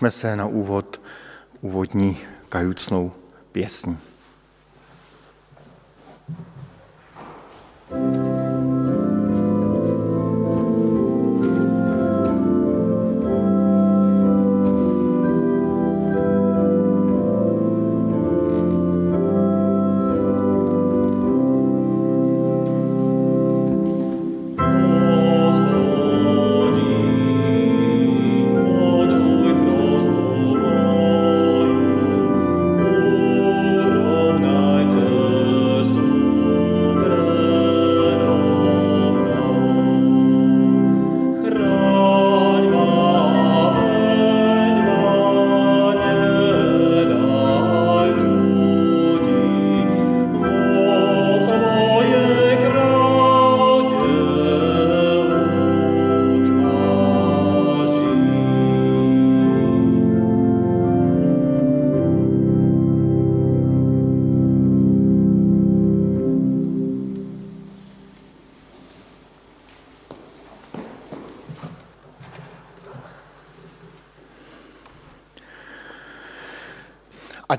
Stišme 0.00 0.10
se 0.10 0.36
na 0.36 0.46
úvod 0.46 1.00
úvodní 1.60 2.18
kajucnou 2.48 3.12
pěsní. 3.52 3.98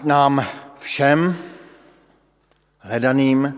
Ať 0.01 0.07
nám 0.09 0.45
všem, 0.79 1.35
hledaným 2.79 3.53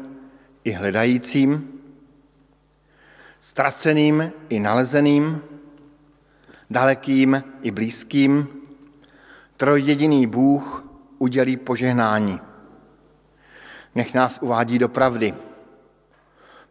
i 0.63 0.71
hledajícím, 0.71 1.79
ztraceným 3.39 4.31
i 4.49 4.59
nalezeným, 4.59 5.39
dalekým 6.69 7.43
i 7.61 7.71
blízkým, 7.71 8.47
trojjediný 9.57 10.27
Bůh 10.27 10.83
udělí 11.17 11.57
požehnání. 11.57 12.39
Nech 13.95 14.13
nás 14.13 14.39
uvádí 14.41 14.79
do 14.79 14.89
pravdy, 14.89 15.33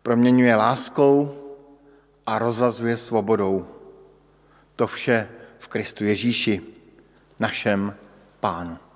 proměňuje 0.02 0.56
láskou 0.56 1.32
a 2.26 2.38
rozvazuje 2.38 2.96
svobodou. 2.96 3.66
To 4.76 4.86
vše 4.86 5.28
v 5.58 5.68
Kristu 5.68 6.04
Ježíši, 6.04 6.60
našem 7.40 7.96
Pánu. 8.40 8.91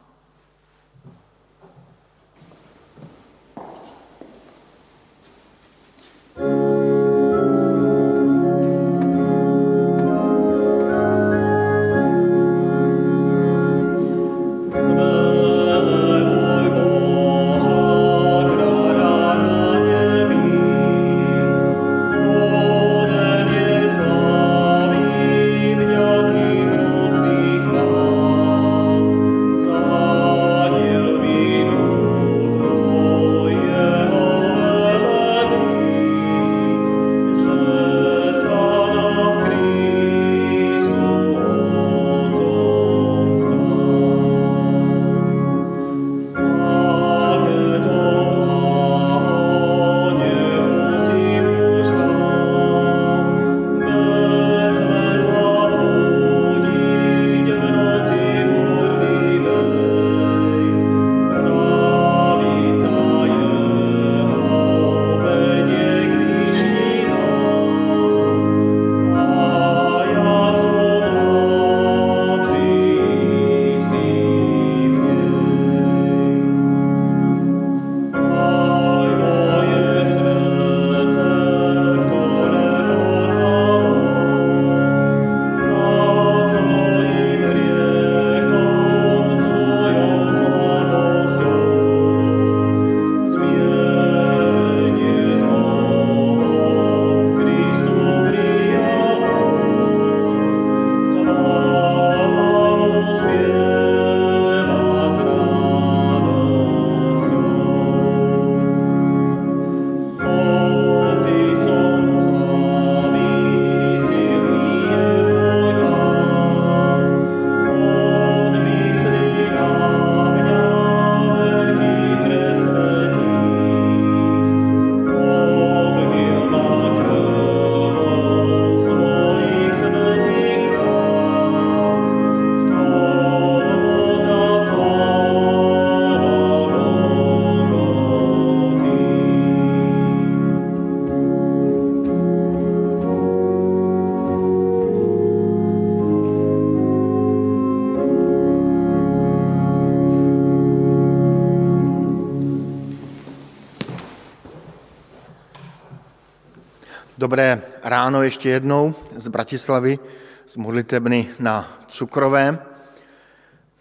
Dobré 157.26 157.62
ráno 157.82 158.22
ještě 158.22 158.50
jednou 158.50 158.94
z 159.16 159.28
Bratislavy, 159.28 159.98
z 160.46 160.56
modlitebny 160.56 161.28
na 161.38 161.78
Cukrové. 161.88 162.58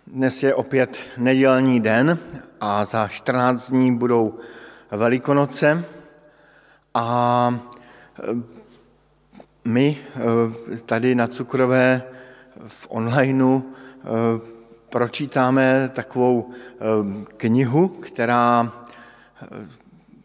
Dnes 0.07 0.43
je 0.43 0.55
opět 0.55 0.97
nedělní 1.17 1.79
den 1.79 2.19
a 2.61 2.85
za 2.85 3.07
14 3.07 3.69
dní 3.69 3.97
budou 3.97 4.39
Velikonoce 4.91 5.85
a 6.93 7.59
e, 8.19 8.35
my 9.65 9.97
e, 10.73 10.77
tady 10.77 11.15
na 11.15 11.27
Cukrové 11.27 12.03
v 12.67 12.87
onlineu 12.89 13.59
e, 13.59 13.63
pročítáme 14.89 15.89
takovou 15.93 16.49
knihu, 17.37 17.87
která 17.87 18.71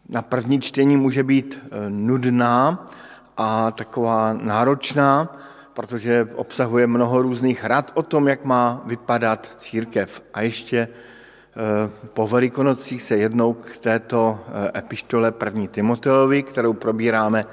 na 0.09 0.21
první 0.21 0.61
čtení 0.61 0.97
může 0.97 1.23
být 1.23 1.59
nudná, 1.89 2.89
a 3.37 3.71
taková 3.71 4.33
náročná, 4.33 5.37
protože 5.73 6.27
obsahuje 6.35 6.87
mnoho 6.87 7.21
různých 7.21 7.65
rad 7.65 7.91
o 7.93 8.03
tom, 8.03 8.27
jak 8.27 8.45
má 8.45 8.81
vypadat 8.85 9.45
církev. 9.57 10.21
A 10.33 10.41
ještě 10.41 10.77
eh, 10.77 11.89
po 12.13 12.27
Velikonocích 12.27 13.01
se 13.01 13.17
jednou 13.17 13.53
k 13.53 13.77
této 13.77 14.39
eh, 14.47 14.79
epištole 14.79 15.31
první 15.31 15.67
Timoteovi, 15.67 16.43
kterou 16.43 16.73
probíráme, 16.73 17.45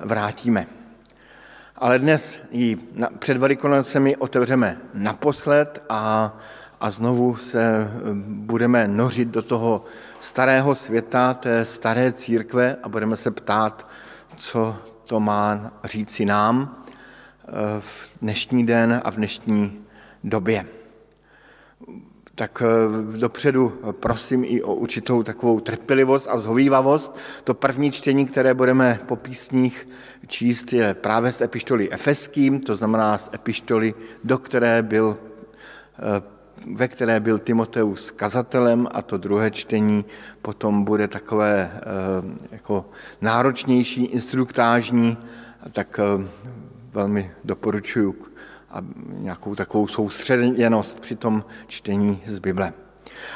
vrátíme. 0.00 0.66
Ale 1.76 1.98
dnes 1.98 2.38
ji 2.50 2.76
před 3.18 3.36
Velikonocemi 3.36 4.16
otevřeme 4.16 4.76
naposled 4.94 5.84
a, 5.88 6.36
a 6.80 6.90
znovu 6.90 7.36
se 7.36 7.62
eh, 7.62 7.90
budeme 8.24 8.88
nořit 8.88 9.28
do 9.28 9.42
toho 9.42 9.84
starého 10.20 10.74
světa, 10.74 11.34
té 11.34 11.64
staré 11.64 12.12
církve 12.12 12.76
a 12.82 12.88
budeme 12.88 13.16
se 13.16 13.30
ptát, 13.30 13.86
co 14.36 14.76
to 15.10 15.20
má 15.20 15.72
říci 15.84 16.24
nám 16.24 16.82
eh, 16.84 17.52
v 17.80 18.10
dnešní 18.22 18.66
den 18.66 19.00
a 19.04 19.10
v 19.10 19.16
dnešní 19.16 19.78
době. 20.24 20.66
Tak 22.34 22.62
eh, 22.62 23.18
dopředu 23.18 23.72
prosím 23.92 24.44
i 24.46 24.62
o 24.62 24.74
určitou 24.74 25.22
takovou 25.22 25.60
trpělivost 25.60 26.28
a 26.30 26.38
zhovývavost. 26.38 27.16
To 27.44 27.54
první 27.54 27.90
čtení, 27.90 28.26
které 28.26 28.54
budeme 28.54 29.00
po 29.06 29.16
písních 29.16 29.88
číst, 30.26 30.72
je 30.72 30.94
právě 30.94 31.32
z 31.32 31.40
epištoly 31.40 31.92
Efeským, 31.92 32.60
to 32.60 32.76
znamená 32.76 33.18
z 33.18 33.30
epištoly, 33.34 33.94
do 34.24 34.38
které 34.38 34.82
byl 34.82 35.16
eh, 35.18 36.22
ve 36.74 36.88
které 36.88 37.20
byl 37.20 37.38
Timoteus 37.38 38.10
kazatelem 38.10 38.88
a 38.90 39.02
to 39.02 39.18
druhé 39.18 39.50
čtení 39.50 40.04
potom 40.42 40.84
bude 40.84 41.08
takové 41.08 41.70
eh, 41.74 41.80
jako 42.52 42.84
náročnější, 43.20 44.04
instruktážní, 44.04 45.18
tak 45.72 46.00
eh, 46.02 46.26
velmi 46.92 47.30
doporučuji 47.44 48.14
a 48.70 48.78
nějakou 49.08 49.54
takovou 49.54 49.88
soustředěnost 49.88 51.00
při 51.00 51.16
tom 51.16 51.44
čtení 51.66 52.22
z 52.26 52.38
Bible. 52.38 52.72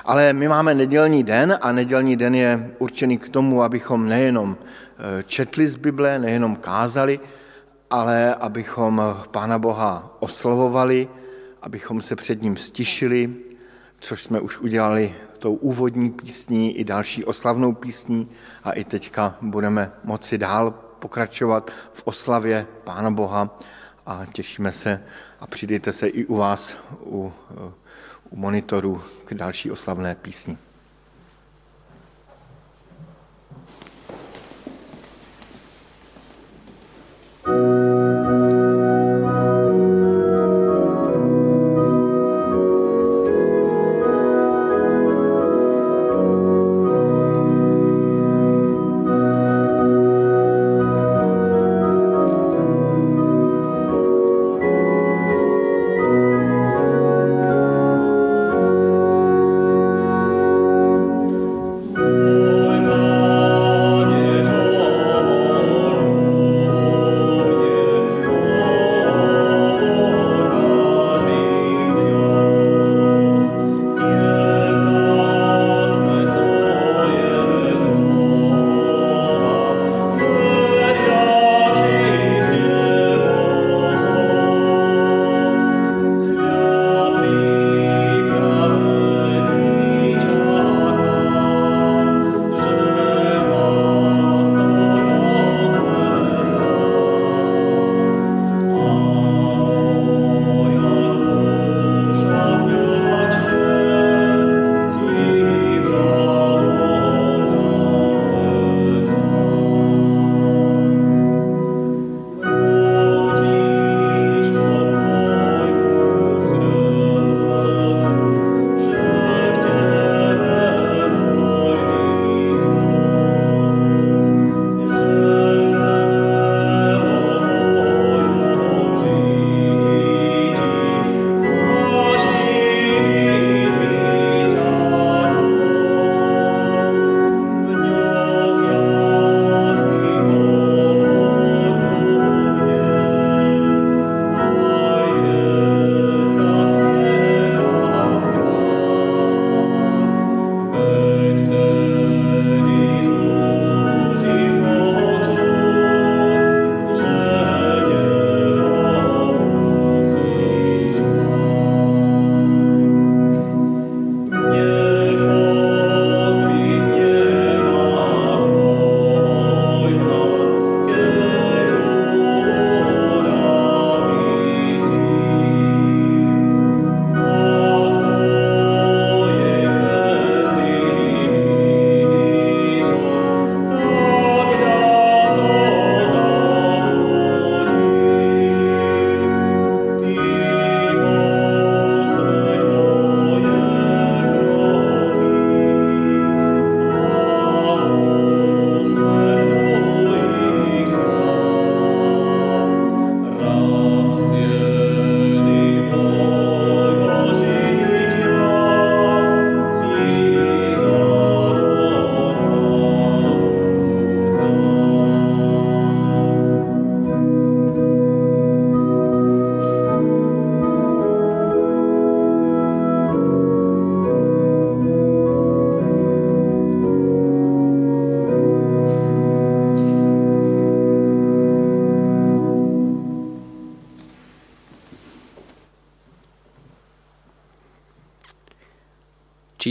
Ale 0.04 0.32
my 0.32 0.48
máme 0.48 0.74
nedělní 0.74 1.24
den 1.24 1.58
a 1.60 1.72
nedělní 1.72 2.16
den 2.16 2.34
je 2.34 2.70
určený 2.78 3.18
k 3.18 3.28
tomu, 3.28 3.62
abychom 3.62 4.08
nejenom 4.08 4.56
eh, 4.58 5.22
četli 5.22 5.68
z 5.68 5.76
Bible, 5.76 6.18
nejenom 6.18 6.56
kázali, 6.56 7.20
ale 7.90 8.34
abychom 8.34 9.02
Pána 9.30 9.58
Boha 9.58 10.16
oslovovali, 10.20 11.08
abychom 11.64 12.02
se 12.02 12.16
před 12.16 12.42
ním 12.42 12.56
stišili, 12.56 13.34
což 14.00 14.22
jsme 14.22 14.40
už 14.40 14.58
udělali 14.58 15.14
tou 15.38 15.54
úvodní 15.54 16.10
písní 16.10 16.78
i 16.78 16.84
další 16.84 17.24
oslavnou 17.24 17.72
písní 17.72 18.28
a 18.64 18.72
i 18.72 18.84
teďka 18.84 19.36
budeme 19.40 19.92
moci 20.04 20.38
dál 20.38 20.70
pokračovat 20.98 21.70
v 21.92 22.02
oslavě 22.04 22.66
Pána 22.84 23.10
Boha 23.10 23.58
a 24.06 24.26
těšíme 24.32 24.72
se 24.72 25.04
a 25.40 25.46
přidejte 25.46 25.92
se 25.92 26.06
i 26.08 26.24
u 26.24 26.36
vás 26.36 26.76
u, 27.00 27.32
u 28.30 28.36
monitoru 28.36 29.02
k 29.24 29.34
další 29.34 29.70
oslavné 29.70 30.14
písni. 30.14 30.58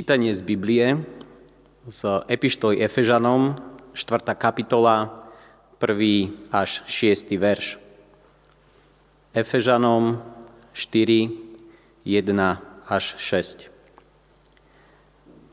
Čítanie 0.03 0.35
z 0.35 0.43
Biblie 0.43 0.99
z 1.87 2.27
Epištoly 2.27 2.83
Efežanom, 2.83 3.55
4. 3.95 4.35
kapitola, 4.35 5.31
1. 5.79 6.51
až 6.51 6.83
6. 6.91 7.31
verš. 7.39 7.79
Efežanom 9.31 10.19
4, 10.75 11.31
1 12.03 12.19
až 12.83 13.15
6. 13.15 13.71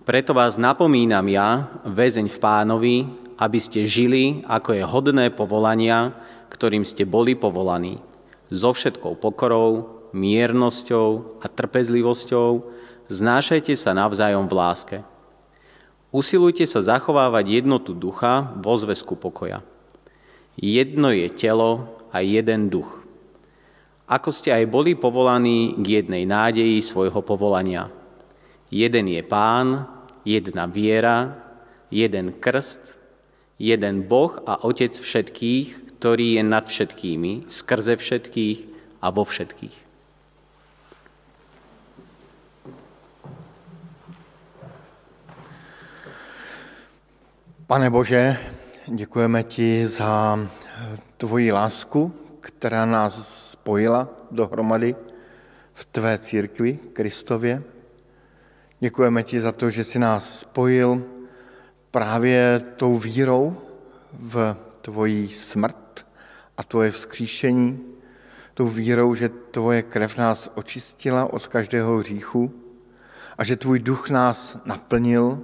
Preto 0.02 0.35
vás 0.35 0.59
napomínam 0.59 1.30
ja, 1.30 1.71
väzeň 1.87 2.26
v 2.26 2.38
pánovi, 2.42 2.97
aby 3.38 3.59
ste 3.62 3.87
žili, 3.87 4.42
ako 4.50 4.75
je 4.75 4.83
hodné 4.83 5.30
povolania, 5.30 6.11
ktorým 6.50 6.83
ste 6.83 7.07
boli 7.07 7.38
povolaní, 7.38 8.02
so 8.50 8.75
všetkou 8.75 9.14
pokorou, 9.14 10.02
miernosťou 10.11 11.38
a 11.38 11.47
trpezlivosťou, 11.47 12.80
znášajte 13.11 13.75
sa 13.75 13.90
navzájom 13.90 14.47
v 14.47 14.55
láske. 14.55 14.99
Usilujte 16.14 16.67
sa 16.67 16.83
zachovávať 16.83 17.62
jednotu 17.62 17.95
ducha 17.95 18.55
vo 18.59 18.75
zväzku 18.75 19.19
pokoja. 19.19 19.62
Jedno 20.59 21.14
je 21.14 21.31
telo 21.31 21.99
a 22.11 22.23
jeden 22.23 22.71
duch. 22.71 23.02
Ako 24.11 24.35
ste 24.35 24.50
aj 24.50 24.67
boli 24.67 24.99
povolaní 24.99 25.79
k 25.79 26.02
jednej 26.02 26.26
nádeji 26.26 26.83
svojho 26.83 27.23
povolania. 27.23 27.87
Jeden 28.71 29.07
je 29.07 29.23
pán, 29.23 29.87
jedna 30.26 30.67
viera, 30.67 31.38
jeden 31.95 32.35
krst, 32.35 32.99
jeden 33.59 34.07
Boh 34.11 34.35
a 34.47 34.67
Otec 34.67 34.95
všetkých, 34.99 35.99
ktorý 35.99 36.38
je 36.38 36.43
nad 36.43 36.67
všetkými, 36.67 37.47
skrze 37.47 37.95
všetkých 37.95 38.59
a 38.99 39.14
vo 39.14 39.23
všetkých. 39.23 39.89
Pane 47.71 47.91
Bože, 47.91 48.37
děkujeme 48.87 49.43
ti 49.43 49.87
za 49.87 50.39
tvoji 51.17 51.53
lásku, 51.53 52.12
která 52.41 52.87
nás 52.87 53.50
spojila 53.50 54.09
dohromady 54.31 54.97
v 55.75 55.85
tvé 55.85 56.19
církvi, 56.19 56.79
Kristově. 56.93 57.62
Děkujeme 58.81 59.23
ti 59.23 59.41
za 59.41 59.53
to, 59.53 59.71
že 59.71 59.85
jsi 59.85 59.99
nás 59.99 60.39
spojil 60.39 61.05
právě 61.91 62.61
tou 62.77 62.99
vírou 62.99 63.57
v 64.12 64.57
tvoji 64.81 65.29
smrt 65.29 66.07
a 66.57 66.62
tvoje 66.62 66.91
vzkříšení, 66.91 67.81
tou 68.55 68.67
vírou, 68.67 69.15
že 69.15 69.29
tvoje 69.29 69.83
krev 69.83 70.17
nás 70.17 70.50
očistila 70.55 71.33
od 71.33 71.47
každého 71.47 71.99
hříchu 71.99 72.55
a 73.39 73.45
že 73.45 73.57
tvůj 73.57 73.79
duch 73.79 74.11
nás 74.11 74.59
naplnil 74.65 75.39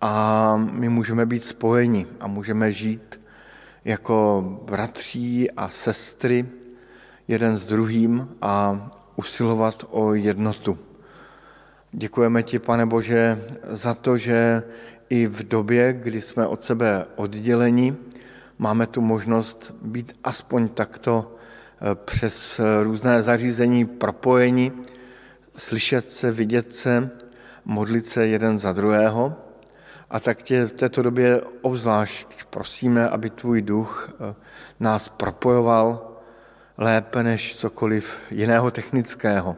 a 0.00 0.56
my 0.56 0.88
můžeme 0.88 1.26
být 1.26 1.44
spojeni 1.44 2.06
a 2.20 2.26
můžeme 2.26 2.72
žít 2.72 3.20
jako 3.84 4.44
bratří 4.64 5.50
a 5.50 5.68
sestry 5.68 6.46
jeden 7.28 7.56
s 7.56 7.66
druhým 7.66 8.28
a 8.42 8.90
usilovat 9.16 9.84
o 9.90 10.14
jednotu. 10.14 10.78
Děkujeme 11.92 12.42
ti, 12.42 12.58
pane 12.58 12.86
Bože, 12.86 13.44
za 13.68 13.94
to, 13.94 14.16
že 14.16 14.62
i 15.08 15.26
v 15.26 15.48
době, 15.48 15.92
kdy 15.92 16.20
jsme 16.20 16.46
od 16.46 16.64
sebe 16.64 17.06
odděleni, 17.16 17.96
máme 18.58 18.86
tu 18.86 19.00
možnost 19.00 19.74
být 19.82 20.16
aspoň 20.24 20.68
takto 20.68 21.34
eh, 21.34 21.94
přes 21.94 22.60
různé 22.82 23.22
zařízení 23.22 23.84
propojeni, 23.84 24.72
slyšet 25.56 26.10
se, 26.10 26.32
vidět 26.32 26.74
se, 26.74 27.10
modlit 27.64 28.06
se 28.06 28.26
jeden 28.26 28.58
za 28.58 28.72
druhého 28.72 29.47
a 30.10 30.20
tak 30.20 30.42
tě 30.42 30.66
v 30.66 30.72
této 30.72 31.02
době 31.02 31.42
obzvlášť 31.62 32.44
prosíme, 32.50 33.08
aby 33.08 33.30
tvůj 33.30 33.62
duch 33.62 34.12
eh, 34.12 34.34
nás 34.80 35.08
propojoval 35.08 36.10
lépe 36.78 37.22
než 37.22 37.56
cokoliv 37.56 38.16
jiného 38.30 38.70
technického. 38.70 39.56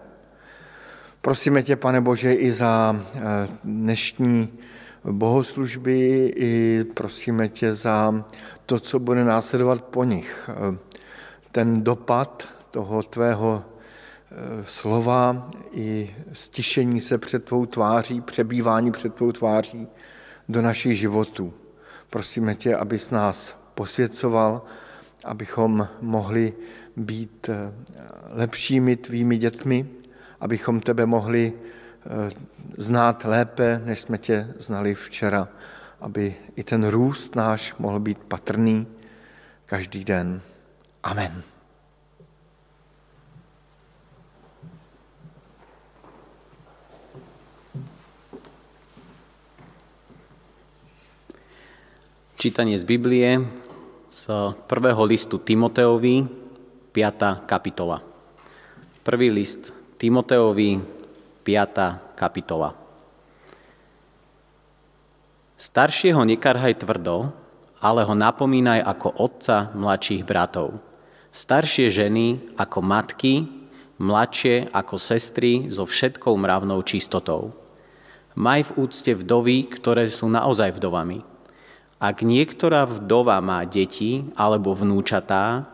Prosíme 1.21 1.63
tě, 1.63 1.77
pane 1.77 2.01
Bože, 2.01 2.35
i 2.35 2.53
za 2.53 3.01
eh, 3.15 3.21
dnešní 3.65 4.59
bohoslužby, 5.05 6.33
i 6.37 6.85
prosíme 6.95 7.49
tě 7.49 7.75
za 7.75 8.25
to, 8.67 8.81
co 8.81 8.99
bude 8.99 9.25
následovat 9.25 9.85
po 9.85 10.05
nich. 10.05 10.51
Eh, 10.51 10.79
ten 11.53 11.83
dopad 11.83 12.49
toho 12.71 13.03
tvého 13.03 13.65
slova 14.65 15.51
i 15.73 16.17
stišení 16.33 17.01
se 17.01 17.19
před 17.19 17.45
tvou 17.45 17.67
tváří, 17.67 18.21
přebývání 18.21 18.93
před 18.93 19.15
tvou 19.15 19.33
tváří, 19.33 19.89
do 20.51 20.63
našich 20.63 20.99
životů. 20.99 21.53
Prosíme 22.11 22.55
tě, 22.55 22.77
abys 22.77 23.11
nás 23.11 23.57
posvěcoval, 23.75 24.63
abychom 25.25 25.89
mohli 26.01 26.53
být 26.97 27.49
eh, 27.49 27.73
lepšími 28.31 28.97
tvými 28.97 29.39
dětmi, 29.39 29.87
abychom 30.41 30.81
tebe 30.81 31.07
mohli 31.07 31.53
eh, 31.53 32.31
znát 32.77 33.25
lépe, 33.25 33.83
než 33.85 34.01
jsme 34.01 34.19
tě 34.19 34.55
znali 34.59 34.95
včera, 34.95 35.49
aby 36.01 36.35
i 36.57 36.65
ten 36.65 36.89
růst 36.89 37.37
náš 37.37 37.75
mohl 37.79 38.01
být 38.01 38.19
patrný 38.19 38.87
každý 39.67 40.05
den. 40.05 40.41
Amen. 41.03 41.43
Čítanie 52.41 52.73
z 52.81 52.89
Biblie 52.89 53.37
z 54.09 54.25
prvého 54.65 55.05
listu 55.05 55.37
Timoteovi, 55.37 56.25
5. 56.89 57.45
kapitola. 57.45 58.01
Prvý 59.05 59.29
list 59.29 59.77
Timoteovi, 60.01 60.81
5. 61.45 62.17
kapitola. 62.17 62.73
Staršieho 65.53 66.25
nekarhaj 66.25 66.81
tvrdo, 66.81 67.29
ale 67.77 68.09
ho 68.09 68.17
napomínaj 68.17 68.89
ako 68.89 69.21
otca 69.21 69.69
mladších 69.77 70.25
bratov. 70.25 70.81
Staršie 71.37 71.93
ženy 71.93 72.57
ako 72.57 72.81
matky, 72.81 73.45
mladšie 74.01 74.73
ako 74.73 74.97
sestry 74.97 75.69
so 75.69 75.85
všetkou 75.85 76.33
mravnou 76.41 76.81
čistotou. 76.89 77.53
Maj 78.33 78.73
v 78.73 78.89
úcte 78.89 79.13
vdovy, 79.13 79.69
ktoré 79.69 80.09
sú 80.09 80.25
naozaj 80.33 80.81
vdovami 80.81 81.30
ak 82.01 82.25
niektorá 82.25 82.89
vdova 82.89 83.37
má 83.45 83.61
deti 83.69 84.25
alebo 84.33 84.73
vnúčatá, 84.73 85.69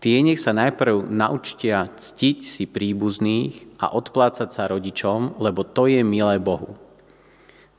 tie 0.00 0.24
nech 0.24 0.40
sa 0.40 0.56
najprv 0.56 1.04
naučtia 1.12 1.92
ctiť 1.92 2.38
si 2.40 2.64
príbuzných 2.64 3.76
a 3.76 3.92
odplácať 3.92 4.48
sa 4.48 4.72
rodičom, 4.72 5.36
lebo 5.36 5.68
to 5.68 5.84
je 5.84 6.00
milé 6.00 6.40
Bohu. 6.40 6.80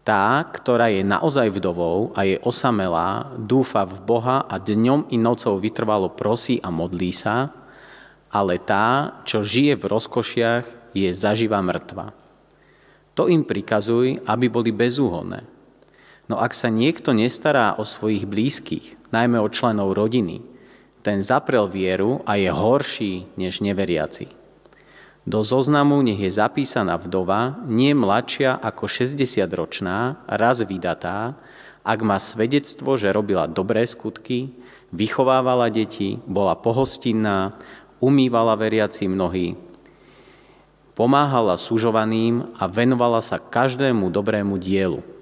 Tá, 0.06 0.46
ktorá 0.46 0.94
je 0.94 1.02
naozaj 1.02 1.58
vdovou 1.58 2.14
a 2.14 2.24
je 2.24 2.38
osamelá, 2.46 3.34
dúfa 3.34 3.84
v 3.84 3.98
Boha 4.06 4.46
a 4.46 4.56
dňom 4.62 5.10
i 5.10 5.18
nocou 5.18 5.58
vytrvalo 5.58 6.14
prosí 6.14 6.62
a 6.62 6.70
modlí 6.70 7.10
sa, 7.12 7.50
ale 8.30 8.62
tá, 8.62 9.20
čo 9.26 9.42
žije 9.42 9.74
v 9.74 9.90
rozkošiach, 9.90 10.66
je 10.94 11.10
zaživa 11.18 11.60
mŕtva. 11.66 12.14
To 13.18 13.26
im 13.26 13.42
prikazuj, 13.42 14.22
aby 14.30 14.46
boli 14.48 14.70
bezúhonné 14.70 15.57
No 16.28 16.36
ak 16.44 16.52
sa 16.52 16.68
niekto 16.68 17.16
nestará 17.16 17.80
o 17.80 17.88
svojich 17.88 18.28
blízkych, 18.28 19.12
najmä 19.16 19.40
o 19.40 19.48
členov 19.48 19.96
rodiny, 19.96 20.44
ten 21.00 21.24
zaprel 21.24 21.72
vieru 21.72 22.20
a 22.28 22.36
je 22.36 22.52
horší 22.52 23.32
než 23.40 23.64
neveriaci. 23.64 24.28
Do 25.28 25.44
zoznamu 25.44 26.00
nech 26.04 26.20
je 26.20 26.32
zapísaná 26.32 26.96
vdova, 27.00 27.60
nie 27.68 27.92
mladšia 27.92 28.60
ako 28.60 28.88
60-ročná, 28.88 30.24
raz 30.28 30.64
vydatá, 30.64 31.36
ak 31.88 32.00
má 32.04 32.20
svedectvo, 32.20 33.00
že 33.00 33.12
robila 33.16 33.48
dobré 33.48 33.88
skutky, 33.88 34.52
vychovávala 34.92 35.72
deti, 35.72 36.20
bola 36.28 36.56
pohostinná, 36.60 37.56
umývala 38.04 38.56
veriaci 38.60 39.08
mnohí, 39.08 39.56
pomáhala 40.92 41.56
sužovaným 41.56 42.52
a 42.60 42.68
venovala 42.68 43.24
sa 43.24 43.40
každému 43.40 44.12
dobrému 44.12 44.60
dielu. 44.60 45.17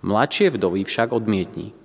Mladšie 0.00 0.56
vdovy 0.56 0.88
však 0.88 1.12
odmietni, 1.12 1.76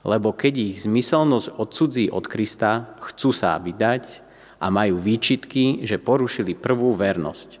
lebo 0.00 0.32
keď 0.32 0.54
ich 0.56 0.76
zmyselnosť 0.88 1.60
odsudzí 1.60 2.08
od 2.08 2.24
Krista, 2.24 2.96
chcú 3.04 3.36
sa 3.36 3.60
vydať 3.60 4.24
a 4.60 4.72
majú 4.72 4.96
výčitky, 4.96 5.84
že 5.84 6.00
porušili 6.00 6.56
prvú 6.56 6.96
vernosť. 6.96 7.60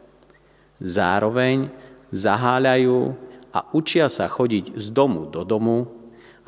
Zároveň 0.80 1.68
zaháľajú 2.16 3.12
a 3.52 3.60
učia 3.76 4.08
sa 4.08 4.24
chodiť 4.24 4.80
z 4.80 4.86
domu 4.88 5.28
do 5.28 5.44
domu 5.44 5.92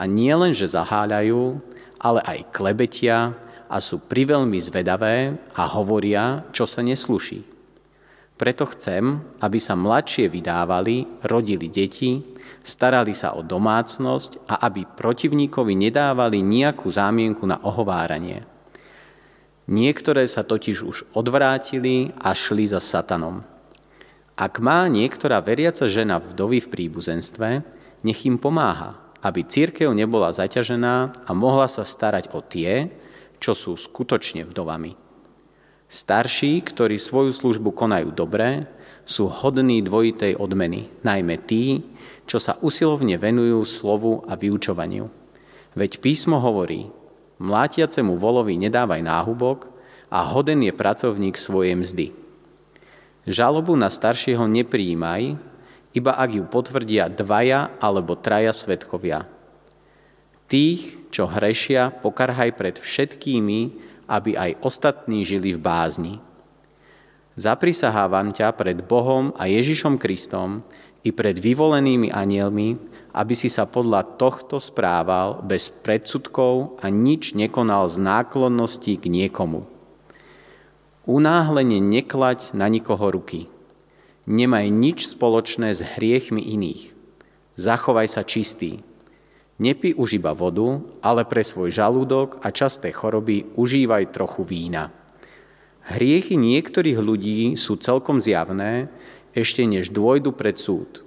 a 0.00 0.08
nie 0.08 0.32
len, 0.32 0.56
že 0.56 0.72
zaháľajú, 0.72 1.60
ale 2.00 2.20
aj 2.24 2.48
klebetia 2.56 3.36
a 3.68 3.76
sú 3.80 4.00
priveľmi 4.00 4.56
zvedavé 4.64 5.36
a 5.52 5.62
hovoria, 5.68 6.44
čo 6.56 6.64
sa 6.64 6.80
nesluší. 6.80 7.44
Preto 8.36 8.66
chcem, 8.74 9.22
aby 9.38 9.58
sa 9.60 9.78
mladšie 9.78 10.26
vydávali, 10.26 11.06
rodili 11.28 11.68
deti, 11.68 12.18
starali 12.62 13.14
sa 13.14 13.34
o 13.34 13.42
domácnosť 13.42 14.46
a 14.46 14.66
aby 14.66 14.86
protivníkovi 14.86 15.74
nedávali 15.74 16.42
nejakú 16.42 16.86
zámienku 16.86 17.42
na 17.46 17.58
ohováranie. 17.62 18.46
Niektoré 19.70 20.26
sa 20.26 20.42
totiž 20.42 20.78
už 20.82 20.96
odvrátili 21.14 22.10
a 22.18 22.34
šli 22.34 22.66
za 22.66 22.82
satanom. 22.82 23.46
Ak 24.34 24.58
má 24.58 24.90
niektorá 24.90 25.38
veriaca 25.38 25.86
žena 25.86 26.18
vdovy 26.18 26.58
v 26.64 26.70
príbuzenstve, 26.72 27.48
nech 28.02 28.20
im 28.26 28.42
pomáha, 28.42 28.98
aby 29.22 29.46
církev 29.46 29.94
nebola 29.94 30.34
zaťažená 30.34 31.26
a 31.28 31.30
mohla 31.30 31.70
sa 31.70 31.86
starať 31.86 32.34
o 32.34 32.42
tie, 32.42 32.90
čo 33.38 33.54
sú 33.54 33.78
skutočne 33.78 34.42
vdovami. 34.50 34.98
Starší, 35.86 36.58
ktorí 36.66 36.98
svoju 36.98 37.30
službu 37.30 37.70
konajú 37.70 38.10
dobre, 38.10 38.66
sú 39.02 39.26
hodní 39.26 39.82
dvojitej 39.82 40.38
odmeny, 40.38 40.88
najmä 41.02 41.42
tí, 41.42 41.82
čo 42.26 42.38
sa 42.38 42.56
usilovne 42.62 43.18
venujú 43.18 43.66
slovu 43.66 44.22
a 44.26 44.38
vyučovaniu. 44.38 45.10
Veď 45.74 45.98
písmo 45.98 46.38
hovorí, 46.38 46.88
mlátiacemu 47.42 48.14
volovi 48.20 48.54
nedávaj 48.60 49.02
náhubok 49.02 49.66
a 50.12 50.22
hoden 50.22 50.62
je 50.62 50.72
pracovník 50.72 51.34
svojej 51.34 51.74
mzdy. 51.74 52.06
Žalobu 53.26 53.74
na 53.78 53.90
staršieho 53.90 54.46
nepríjmaj, 54.50 55.38
iba 55.92 56.12
ak 56.16 56.30
ju 56.32 56.44
potvrdia 56.48 57.06
dvaja 57.06 57.78
alebo 57.78 58.18
traja 58.18 58.50
svetkovia. 58.50 59.28
Tých, 60.48 61.08
čo 61.08 61.28
hrešia, 61.28 61.92
pokarhaj 62.02 62.52
pred 62.56 62.76
všetkými, 62.76 63.60
aby 64.08 64.36
aj 64.36 64.60
ostatní 64.60 65.24
žili 65.24 65.56
v 65.56 65.60
bázni. 65.60 66.14
Zaprisahávam 67.32 68.36
ťa 68.36 68.52
pred 68.52 68.84
Bohom 68.84 69.32
a 69.40 69.48
Ježišom 69.48 69.96
Kristom 69.96 70.60
i 71.00 71.10
pred 71.10 71.40
vyvolenými 71.40 72.12
anielmi, 72.12 72.76
aby 73.16 73.34
si 73.36 73.48
sa 73.48 73.64
podľa 73.64 74.20
tohto 74.20 74.60
správal 74.60 75.40
bez 75.40 75.72
predsudkov 75.72 76.76
a 76.80 76.92
nič 76.92 77.32
nekonal 77.32 77.88
z 77.88 78.00
náklonnosti 78.00 79.00
k 79.00 79.08
niekomu. 79.08 79.64
Unáhlene 81.08 81.82
neklať 81.82 82.54
na 82.54 82.68
nikoho 82.68 83.10
ruky. 83.10 83.48
Nemaj 84.28 84.70
nič 84.70 84.98
spoločné 85.10 85.74
s 85.74 85.82
hriechmi 85.82 86.38
iných. 86.38 86.94
Zachovaj 87.58 88.06
sa 88.12 88.22
čistý, 88.22 88.86
Nepí 89.62 89.94
už 89.94 90.18
iba 90.18 90.34
vodu, 90.34 90.82
ale 90.98 91.22
pre 91.22 91.46
svoj 91.46 91.70
žalúdok 91.70 92.42
a 92.42 92.50
časté 92.50 92.90
choroby 92.90 93.46
užívaj 93.54 94.10
trochu 94.10 94.42
vína. 94.42 94.90
Hriechy 95.82 96.38
niektorých 96.38 96.98
ľudí 97.02 97.58
sú 97.58 97.74
celkom 97.74 98.22
zjavné, 98.22 98.86
ešte 99.34 99.66
než 99.66 99.90
dôjdu 99.90 100.30
pred 100.30 100.54
súd. 100.54 101.02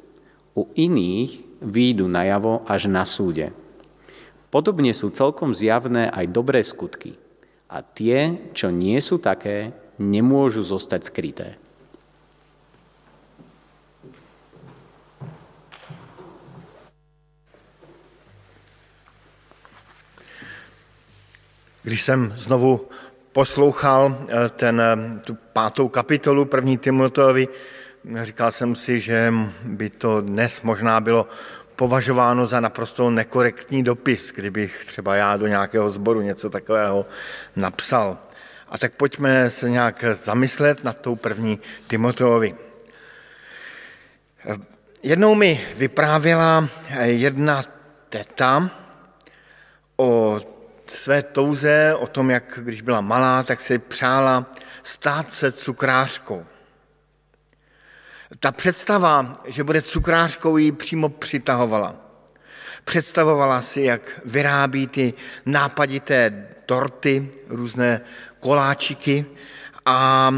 U 0.52 0.68
iných 0.76 1.46
výjdu 1.64 2.12
najavo 2.12 2.68
až 2.68 2.92
na 2.92 3.08
súde. 3.08 3.56
Podobne 4.52 4.92
sú 4.92 5.12
celkom 5.12 5.56
zjavné 5.56 6.12
aj 6.12 6.32
dobré 6.32 6.60
skutky. 6.64 7.16
A 7.72 7.84
tie, 7.84 8.52
čo 8.52 8.72
nie 8.72 9.00
sú 9.00 9.20
také, 9.20 9.72
nemôžu 10.00 10.64
zostať 10.64 11.02
skryté. 11.08 11.48
Když 21.86 22.02
jsem 22.02 22.32
znovu 22.36 22.90
poslouchal 23.36 24.16
eh, 24.16 24.50
ten, 24.50 24.82
eh, 24.82 25.20
tu 25.20 25.38
pátou 25.54 25.90
kapitolu 25.90 26.46
první 26.46 26.78
Timoteovi, 26.78 27.48
říkal 28.22 28.52
jsem 28.52 28.76
si, 28.76 29.00
že 29.00 29.34
by 29.64 29.90
to 29.90 30.22
dnes 30.22 30.62
možná 30.62 31.02
bylo 31.02 31.28
považováno 31.76 32.46
za 32.46 32.60
naprosto 32.60 33.10
nekorektní 33.10 33.84
dopis, 33.84 34.32
kdybych 34.32 34.86
třeba 34.86 35.16
já 35.16 35.38
do 35.38 35.48
nějakého 35.48 35.92
sboru 35.92 36.22
něco 36.22 36.50
takového 36.50 37.06
napsal. 37.56 38.18
A 38.70 38.78
tak 38.78 38.96
pojďme 38.96 39.52
se 39.52 39.70
nějak 39.70 40.04
zamyslet 40.24 40.84
nad 40.84 40.98
tou 41.02 41.16
první 41.16 41.60
Timoteovi. 41.88 42.56
Eh, 44.48 44.56
jednou 45.04 45.36
mi 45.36 45.62
vyprávěla 45.76 46.70
jedna 47.04 47.64
teta 48.10 48.72
o 49.98 50.40
své 50.88 51.24
touze, 51.24 51.96
o 52.00 52.08
tom, 52.08 52.30
jak 52.30 52.60
když 52.64 52.82
byla 52.82 53.02
malá, 53.02 53.44
tak 53.44 53.62
si 53.62 53.80
přála 53.80 54.52
stát 54.84 55.34
se 55.34 55.52
cukrářkou. 55.52 56.46
Ta 58.40 58.52
představa, 58.52 59.42
že 59.46 59.64
bude 59.64 59.82
cukrářkou, 59.82 60.58
ji 60.58 60.72
přímo 60.72 61.10
přitahovala. 61.10 61.96
Představovala 62.84 63.62
si, 63.62 63.82
jak 63.82 64.22
vyrábí 64.26 64.88
ty 64.88 65.14
nápadité 65.46 66.48
torty, 66.66 67.30
různé 67.48 68.02
koláčiky 68.40 69.26
a 69.86 70.32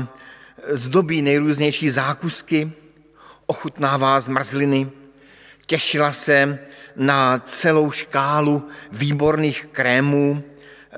zdobí 0.67 1.21
nejrůznější 1.21 1.89
zákusky, 1.89 2.71
ochutnává 3.45 4.19
zmrzliny, 4.19 4.89
těšila 5.65 6.11
se 6.11 6.59
na 6.97 7.39
celou 7.39 7.91
škálu 7.91 8.67
výborných 8.91 9.65
krémů, 9.71 10.43
eh, 10.43 10.97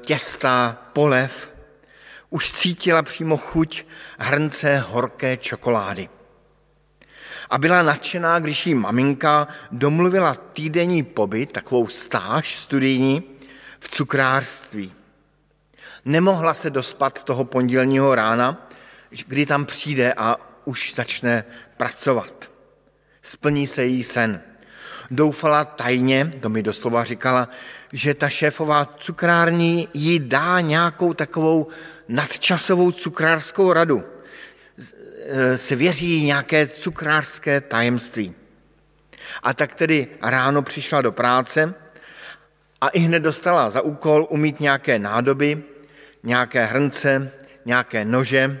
těsta, 0.00 0.78
polev. 0.92 1.50
Už 2.30 2.52
cítila 2.52 3.02
přímo 3.02 3.36
chuť 3.36 3.84
hrnce 4.18 4.78
horké 4.78 5.36
čokolády. 5.36 6.08
A 7.50 7.58
byla 7.58 7.82
nadšená, 7.82 8.38
když 8.38 8.66
jí 8.66 8.74
maminka 8.74 9.48
domluvila 9.72 10.34
týdenní 10.34 11.02
pobyt, 11.02 11.52
takovou 11.52 11.88
stáž 11.88 12.56
studijní, 12.56 13.22
v 13.80 13.88
cukrářství. 13.88 14.92
Nemohla 16.04 16.54
se 16.54 16.70
dospat 16.70 17.22
toho 17.22 17.44
pondělního 17.44 18.14
rána, 18.14 18.68
kdy 19.26 19.46
tam 19.46 19.66
přijde 19.66 20.14
a 20.16 20.36
už 20.64 20.94
začne 20.94 21.44
pracovat. 21.76 22.50
Splní 23.22 23.66
se 23.66 23.84
jí 23.84 24.02
sen 24.02 24.42
doufala 25.10 25.64
tajně, 25.64 26.30
to 26.40 26.48
mi 26.48 26.62
doslova 26.62 27.04
říkala, 27.04 27.48
že 27.92 28.14
ta 28.14 28.28
šéfová 28.28 28.84
cukrární 28.84 29.88
jí 29.94 30.18
dá 30.18 30.60
nějakou 30.60 31.14
takovou 31.14 31.66
nadčasovou 32.08 32.90
cukrářskou 32.90 33.72
radu. 33.72 34.04
E, 35.26 35.58
se 35.58 35.76
věří 35.76 36.22
nějaké 36.22 36.66
cukrářské 36.66 37.60
tajemství. 37.60 38.34
A 39.42 39.54
tak 39.54 39.74
tedy 39.74 40.08
ráno 40.22 40.62
přišla 40.62 41.02
do 41.02 41.12
práce 41.12 41.74
a 42.80 42.88
i 42.88 42.98
hned 42.98 43.20
dostala 43.20 43.70
za 43.70 43.80
úkol 43.80 44.26
umít 44.30 44.60
nějaké 44.60 44.98
nádoby, 44.98 45.62
nějaké 46.22 46.64
hrnce, 46.64 47.32
nějaké 47.64 48.04
nože. 48.04 48.60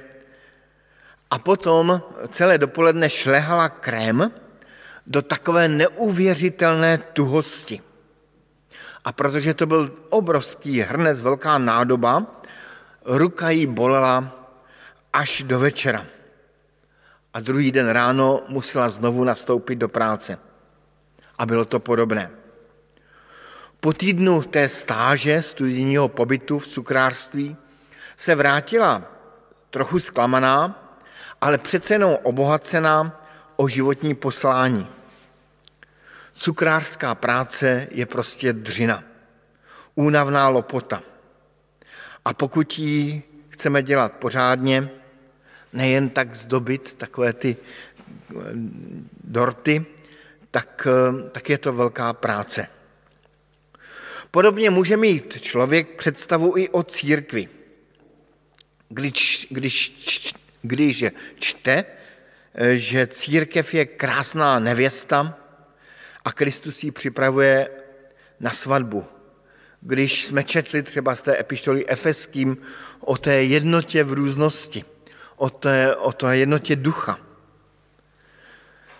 A 1.30 1.38
potom 1.38 2.02
celé 2.28 2.58
dopoledne 2.58 3.10
šlehala 3.10 3.68
krém, 3.68 4.32
do 5.10 5.22
takové 5.22 5.68
neuvěřitelné 5.68 6.98
tuhosti. 6.98 7.82
A 9.04 9.12
protože 9.12 9.54
to 9.54 9.66
byl 9.66 9.92
obrovský 10.08 10.80
hrnec, 10.80 11.20
velká 11.20 11.58
nádoba, 11.58 12.26
ruka 13.04 13.50
jí 13.50 13.66
bolela 13.66 14.46
až 15.12 15.42
do 15.42 15.58
večera. 15.58 16.06
A 17.34 17.40
druhý 17.40 17.72
den 17.72 17.88
ráno 17.88 18.42
musela 18.48 18.88
znovu 18.88 19.24
nastoupit 19.24 19.76
do 19.76 19.88
práce. 19.88 20.38
A 21.38 21.46
bylo 21.46 21.64
to 21.64 21.80
podobné. 21.80 22.30
Po 23.80 23.92
týdnu 23.92 24.42
té 24.42 24.68
stáže 24.68 25.42
studijního 25.42 26.08
pobytu 26.08 26.58
v 26.58 26.66
cukrářství 26.66 27.56
se 28.16 28.34
vrátila 28.34 29.02
trochu 29.70 30.00
zklamaná, 30.00 30.86
ale 31.40 31.58
přece 31.58 31.94
jenom 31.94 32.16
obohacená 32.22 33.24
o 33.56 33.68
životní 33.68 34.14
poslání. 34.14 34.99
Cukrářská 36.40 37.14
práce 37.14 37.88
je 37.90 38.06
prostě 38.06 38.52
dřina, 38.52 39.04
únavná 39.94 40.48
lopota. 40.48 41.02
A 42.24 42.34
pokud 42.34 42.78
ji 42.78 43.22
chceme 43.48 43.82
dělat 43.82 44.12
pořádně, 44.12 44.90
nejen 45.72 46.10
tak 46.10 46.34
zdobit 46.34 46.94
takové 46.94 47.32
ty 47.32 47.56
eh, 47.56 48.34
dorty, 49.24 49.84
tak, 50.50 50.86
eh, 50.90 51.30
tak 51.30 51.50
je 51.50 51.58
to 51.58 51.72
velká 51.72 52.12
práce. 52.12 52.66
Podobně 54.30 54.70
může 54.70 54.96
mít 54.96 55.42
člověk 55.42 55.96
představu 55.96 56.56
i 56.56 56.68
o 56.68 56.82
církvi. 56.82 57.48
Když, 58.88 59.46
když, 59.50 59.94
když 60.62 61.04
čte, 61.34 61.84
eh, 62.54 62.76
že 62.76 63.06
církev 63.06 63.74
je 63.74 63.84
krásná 63.84 64.58
nevěsta, 64.58 65.39
a 66.24 66.32
Kristus 66.32 66.84
ji 66.84 66.90
připravuje 66.90 67.70
na 68.40 68.50
svatbu. 68.50 69.06
Když 69.80 70.26
jsme 70.26 70.44
četli 70.44 70.82
třeba 70.82 71.14
z 71.14 71.22
té 71.22 71.40
epištoly 71.40 71.88
Efeským 71.88 72.56
o 73.00 73.16
té 73.16 73.42
jednotě 73.42 74.04
v 74.04 74.12
různosti, 74.12 74.84
o 75.36 75.50
té, 75.50 75.96
o 75.96 76.12
té 76.12 76.36
jednotě 76.36 76.76
ducha. 76.76 77.18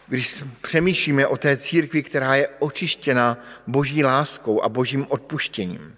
Když 0.07 0.45
přemýšlíme 0.61 1.27
o 1.27 1.37
té 1.37 1.57
církvi, 1.57 2.03
která 2.03 2.35
je 2.35 2.49
očištěna 2.59 3.39
boží 3.67 4.05
láskou 4.05 4.63
a 4.63 4.69
božím 4.69 5.07
odpuštěním. 5.09 5.97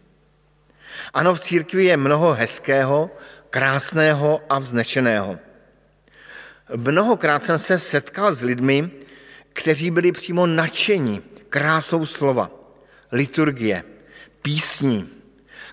Ano, 1.14 1.34
v 1.34 1.40
církvi 1.40 1.84
je 1.84 1.96
mnoho 1.96 2.34
hezkého, 2.34 3.10
krásného 3.50 4.40
a 4.48 4.58
vznešeného. 4.58 5.38
Mnohokrát 6.76 7.44
jsem 7.44 7.58
se 7.58 7.78
setkal 7.78 8.34
s 8.34 8.42
lidmi, 8.42 8.90
kteří 9.52 9.90
byli 9.90 10.12
přímo 10.12 10.46
nadšeni 10.46 11.22
krásou 11.48 12.06
slova, 12.06 12.50
liturgie, 13.12 13.84
písní, 14.42 15.08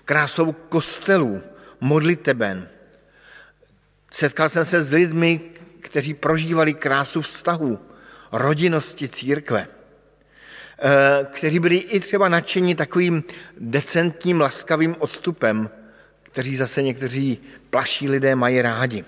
krásou 0.04 0.52
kostelů, 0.52 1.42
modliteben. 1.80 2.68
Setkal 4.12 4.48
jsem 4.48 4.64
se 4.64 4.84
s 4.84 4.90
lidmi, 4.90 5.40
kteří 5.80 6.14
prožívali 6.14 6.74
krásu 6.74 7.20
vztahů, 7.20 7.78
rodinnosti 8.32 9.08
církve, 9.08 9.66
eh, 10.78 11.26
kteří 11.30 11.58
byli 11.58 11.76
i 11.76 12.00
třeba 12.00 12.28
nadšení 12.28 12.74
takovým 12.74 13.24
decentním, 13.60 14.40
laskavým 14.40 14.96
odstupem, 14.98 15.70
kteří 16.22 16.56
zase 16.56 16.82
někteří 16.82 17.38
plaší 17.70 18.08
lidé 18.08 18.34
mají 18.34 18.62
rádi. 18.62 19.04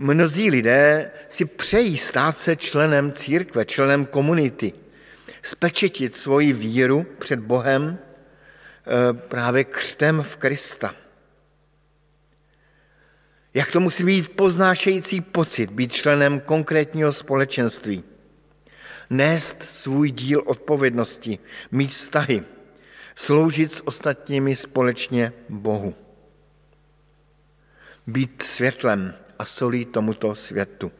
Mnozí 0.00 0.50
lidé 0.50 1.10
si 1.28 1.44
přejí 1.44 1.96
stát 1.96 2.38
se 2.38 2.56
členem 2.56 3.12
církve, 3.12 3.64
členem 3.64 4.06
komunity, 4.06 4.72
spečetit 5.42 6.16
svoji 6.16 6.52
víru 6.52 7.06
před 7.18 7.40
Bohem 7.40 7.98
eh, 7.98 9.12
právě 9.12 9.64
křtem 9.64 10.22
v 10.22 10.36
Krista. 10.36 10.94
Jak 13.54 13.72
to 13.72 13.80
musí 13.80 14.04
být 14.04 14.28
poznášející 14.28 15.20
pocit 15.20 15.70
být 15.70 15.92
členem 15.92 16.40
konkrétního 16.40 17.12
společenství, 17.12 18.04
nést 19.10 19.62
svůj 19.62 20.10
díl 20.10 20.42
odpovědnosti, 20.46 21.38
mít 21.70 21.90
vztahy, 21.90 22.42
sloužit 23.14 23.72
s 23.72 23.86
ostatními 23.86 24.56
společně 24.56 25.32
Bohu. 25.48 25.94
Být 28.06 28.42
světlem 28.42 29.14
a 29.38 29.44
solí 29.44 29.84
tomuto 29.84 30.34
světu. 30.34 30.92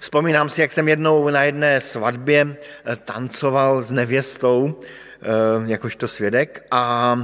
Vzpomínám 0.00 0.48
si, 0.48 0.60
jak 0.60 0.72
jsem 0.72 0.88
jednou 0.88 1.28
na 1.30 1.42
jedné 1.42 1.80
svatbě 1.80 2.56
eh, 2.84 2.96
tancoval 2.96 3.82
s 3.82 3.90
nevěstou, 3.90 4.80
eh, 4.80 5.26
jakožto 5.66 6.08
svědek, 6.08 6.66
a 6.70 7.16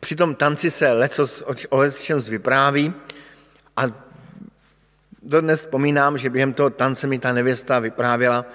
při 0.00 0.16
tom 0.16 0.34
tanci 0.34 0.70
se 0.70 0.92
lecos, 0.92 1.44
o 1.68 1.76
lecčem 1.76 2.20
vypráví 2.20 2.94
a 3.76 3.82
dodnes 5.22 5.60
vzpomínám, 5.60 6.18
že 6.18 6.30
během 6.30 6.52
toho 6.52 6.70
tance 6.70 7.06
mi 7.06 7.18
ta 7.18 7.32
nevěsta 7.32 7.78
vyprávěla, 7.78 8.46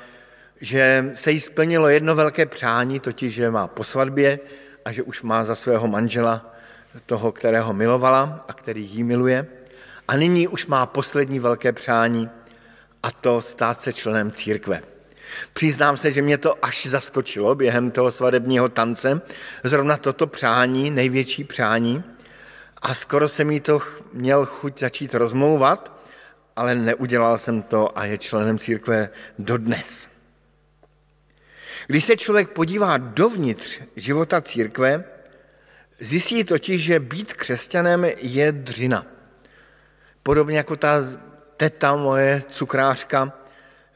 že 0.62 1.12
se 1.14 1.32
jí 1.32 1.40
splnilo 1.40 1.90
jedno 1.90 2.16
velké 2.16 2.46
přání, 2.46 3.00
totiž, 3.00 3.34
že 3.34 3.52
má 3.52 3.68
po 3.68 3.84
svatbě 3.84 4.40
a 4.86 4.92
že 4.92 5.04
už 5.04 5.22
má 5.22 5.44
za 5.44 5.56
svého 5.56 5.88
manžela 5.88 6.56
toho, 7.06 7.32
kterého 7.32 7.74
milovala 7.74 8.46
a 8.48 8.54
který 8.54 8.84
jí 8.84 9.04
miluje. 9.04 9.48
A 10.12 10.16
nyní 10.16 10.48
už 10.48 10.66
má 10.66 10.86
poslední 10.86 11.40
velké 11.40 11.74
přání 11.74 12.30
a 13.04 13.12
to 13.12 13.42
stát 13.42 13.82
se 13.82 13.94
členem 13.94 14.32
církve. 14.32 14.82
Přiznám 15.54 15.98
se, 15.98 16.12
že 16.12 16.22
mě 16.22 16.38
to 16.38 16.66
až 16.66 16.86
zaskočilo 16.86 17.56
během 17.56 17.92
toho 17.92 18.12
svadebního 18.12 18.70
tance, 18.70 19.22
zrovna 19.64 19.98
toto 19.98 20.28
přání, 20.28 20.90
největší 20.90 21.44
přání, 21.44 22.04
a 22.82 22.94
skoro 22.94 23.30
jsem 23.30 23.48
mi 23.48 23.60
to 23.60 23.82
měl 24.14 24.46
chuť 24.46 24.80
začít 24.80 25.16
rozmlouvat, 25.16 26.02
ale 26.56 26.76
neudělal 26.76 27.38
jsem 27.38 27.62
to 27.62 27.98
a 27.98 28.06
je 28.06 28.18
členem 28.18 28.60
církve 28.60 29.10
dodnes. 29.40 30.10
Když 31.88 32.06
se 32.06 32.18
člověk 32.18 32.50
podívá 32.50 32.98
dovnitř 32.98 33.80
života 33.96 34.42
církve, 34.42 35.04
zjistí 35.98 36.44
totiž, 36.44 36.84
že 36.84 37.00
být 37.00 37.34
křesťanem 37.34 38.06
je 38.18 38.52
dřina. 38.52 39.21
Podobně 40.24 40.58
jako 40.58 40.76
ta 40.76 41.02
teta 41.58 41.96
moje 41.96 42.44
cukrářka 42.50 43.34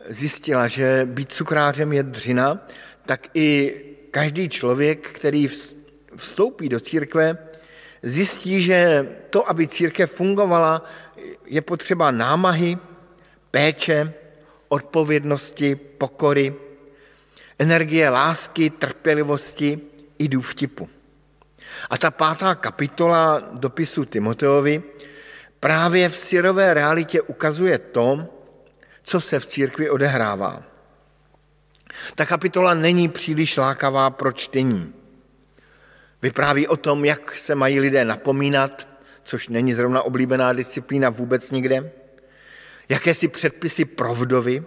zjistila, 0.09 0.67
že 0.67 1.01
být 1.05 1.31
cukrářem 1.31 1.93
je 1.93 2.03
dřina, 2.03 2.67
tak 3.05 3.27
i 3.33 3.75
každý 4.11 4.49
člověk, 4.49 5.11
který 5.11 5.49
vstoupí 6.15 6.69
do 6.69 6.79
církve, 6.79 7.37
zjistí, 8.03 8.61
že 8.61 9.09
to, 9.29 9.49
aby 9.49 9.67
církev 9.67 10.11
fungovala, 10.11 10.85
je 11.45 11.61
potřeba 11.61 12.11
námahy, 12.11 12.77
péče, 13.51 14.13
odpovědnosti, 14.67 15.75
pokory, 15.75 16.53
energie 17.59 18.09
lásky, 18.09 18.69
trpělivosti 18.69 19.79
i 20.19 20.27
důvtipu. 20.27 20.89
A 21.89 21.97
ta 21.97 22.11
pátá 22.11 22.55
kapitola 22.55 23.39
dopisu 23.51 24.05
Timoteovi 24.05 24.83
právě 25.65 26.09
v 26.09 26.17
syrové 26.17 26.73
realitě 26.73 27.21
ukazuje 27.21 27.77
to, 27.77 28.27
co 29.03 29.21
se 29.21 29.39
v 29.39 29.45
církvi 29.45 29.89
odehrává. 29.89 30.63
Ta 32.15 32.25
kapitola 32.25 32.73
není 32.73 33.09
příliš 33.09 33.57
lákavá 33.57 34.09
pro 34.09 34.31
čtení. 34.31 34.93
Vypráví 36.21 36.67
o 36.67 36.77
tom, 36.77 37.05
jak 37.05 37.37
se 37.37 37.55
mají 37.55 37.79
lidé 37.79 38.05
napomínat, 38.05 38.87
což 39.23 39.49
není 39.49 39.73
zrovna 39.73 40.01
oblíbená 40.01 40.53
disciplína 40.53 41.09
vůbec 41.09 41.51
nikde, 41.51 41.91
jaké 42.89 43.13
si 43.13 43.27
předpisy 43.27 43.85
pro 43.85 44.15
vdovy 44.15 44.63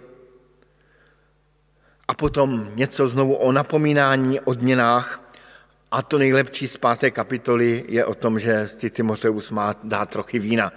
a 2.07 2.13
potom 2.13 2.71
něco 2.75 3.07
znovu 3.07 3.35
o 3.35 3.51
napomínání, 3.51 4.39
odměnách 4.39 5.28
a 5.91 6.01
to 6.01 6.17
nejlepší 6.17 6.67
z 6.67 6.77
páté 6.77 7.11
kapitoly 7.11 7.85
je 7.87 8.05
o 8.05 8.15
tom, 8.15 8.39
že 8.39 8.67
si 8.67 8.89
Timoteus 8.89 9.51
má 9.51 9.75
dát 9.83 10.09
trochu 10.09 10.39
vína. 10.39 10.73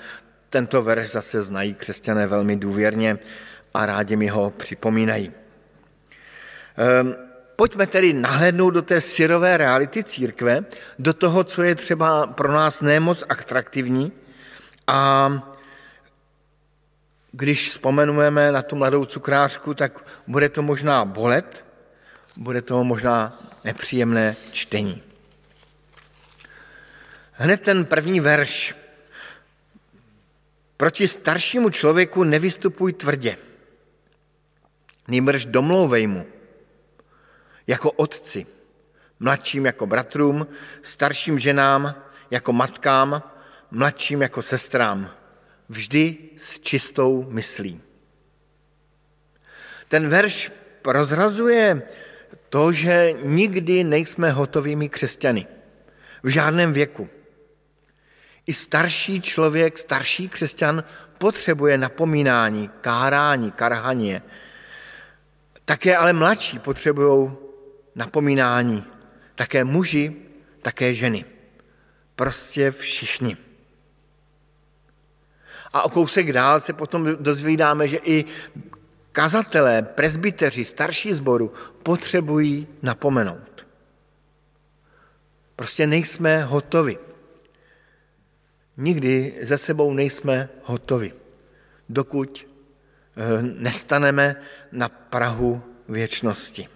Tento 0.50 0.82
verš 0.82 1.10
zase 1.10 1.42
znají 1.42 1.74
křesťané 1.74 2.26
velmi 2.26 2.56
důvěrně 2.56 3.18
a 3.74 3.86
rádi 3.86 4.16
mi 4.16 4.28
ho 4.28 4.50
připomínají. 4.50 5.32
Ehm, 6.76 7.14
pojďme 7.56 7.86
tedy 7.86 8.12
nahlédnout 8.12 8.74
do 8.74 8.82
té 8.82 9.00
syrové 9.00 9.56
reality 9.56 10.04
církve, 10.04 10.64
do 10.98 11.12
toho, 11.12 11.44
co 11.44 11.62
je 11.62 11.74
třeba 11.74 12.26
pro 12.26 12.52
nás 12.52 12.80
nemoc 12.80 13.24
atraktivní 13.28 14.12
a 14.86 15.30
když 17.32 17.70
vzpomenujeme 17.70 18.52
na 18.52 18.62
tu 18.62 18.76
mladou 18.76 19.04
cukrářku, 19.04 19.74
tak 19.74 20.04
bude 20.26 20.48
to 20.48 20.62
možná 20.62 21.04
bolet, 21.04 21.64
bude 22.36 22.62
to 22.62 22.84
možná 22.84 23.38
nepříjemné 23.64 24.36
čtení. 24.52 25.02
Hned 27.32 27.62
ten 27.62 27.84
první 27.84 28.20
verš. 28.20 28.74
Proti 30.76 31.08
staršímu 31.08 31.70
člověku 31.70 32.24
nevystupuj 32.24 32.92
tvrdě, 32.92 33.36
nýbrž 35.08 35.46
domlouvej 35.46 36.06
mu, 36.06 36.26
jako 37.66 37.90
otci, 37.90 38.46
mladším 39.20 39.66
jako 39.66 39.86
bratrům, 39.86 40.46
starším 40.82 41.38
ženám 41.38 41.94
jako 42.30 42.52
matkám, 42.52 43.22
mladším 43.70 44.22
jako 44.22 44.42
sestrám, 44.42 45.10
vždy 45.68 46.16
s 46.36 46.60
čistou 46.60 47.26
myslí. 47.30 47.80
Ten 49.88 50.08
verš 50.08 50.52
rozrazuje 50.86 51.82
to, 52.52 52.72
že 52.72 53.14
nikdy 53.24 53.84
nejsme 53.84 54.30
hotovými 54.30 54.88
křesťany. 54.88 55.46
V 56.22 56.28
žádném 56.28 56.72
věku. 56.72 57.08
I 58.46 58.52
starší 58.52 59.20
člověk, 59.20 59.78
starší 59.78 60.28
křesťan 60.28 60.84
potřebuje 61.18 61.78
napomínání, 61.78 62.70
kárání, 62.80 63.52
karhaně. 63.52 64.22
Také 65.64 65.96
ale 65.96 66.12
mladší 66.12 66.58
potřebují 66.58 67.30
napomínání. 67.94 68.84
Také 69.34 69.64
muži, 69.64 70.16
také 70.62 70.94
ženy. 70.94 71.24
Prostě 72.16 72.70
všichni. 72.70 73.36
A 75.72 75.82
o 75.82 75.88
kousek 75.88 76.32
dál 76.32 76.60
se 76.60 76.72
potom 76.72 77.16
dozvídáme, 77.16 77.88
že 77.88 77.96
i 77.96 78.24
kazatelé, 79.12 79.82
presbyteři, 79.82 80.64
starší 80.64 81.12
zboru 81.12 81.52
potřebují 81.82 82.66
napomenout. 82.82 83.66
Prostě 85.56 85.86
nejsme 85.86 86.44
hotovi. 86.44 86.98
Nikdy 88.76 89.38
ze 89.42 89.58
sebou 89.58 89.92
nejsme 89.92 90.48
hotovi, 90.64 91.12
dokud 91.88 92.46
eh, 93.16 93.42
nestaneme 93.42 94.36
na 94.72 94.88
Prahu 94.88 95.62
věčnosti. 95.88 96.68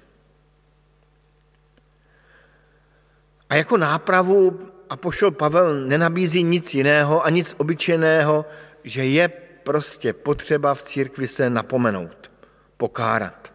A 3.50 3.54
jako 3.54 3.76
nápravu 3.76 4.60
apoštol 4.90 5.30
Pavel 5.30 5.86
nenabízí 5.86 6.42
nic 6.42 6.74
jiného 6.74 7.24
a 7.24 7.30
nic 7.30 7.54
obyčejného, 7.58 8.44
že 8.84 9.04
je 9.04 9.45
prostě 9.66 10.12
potřeba 10.12 10.74
v 10.74 10.82
církvi 10.82 11.28
se 11.28 11.50
napomenout, 11.50 12.30
pokárat. 12.76 13.52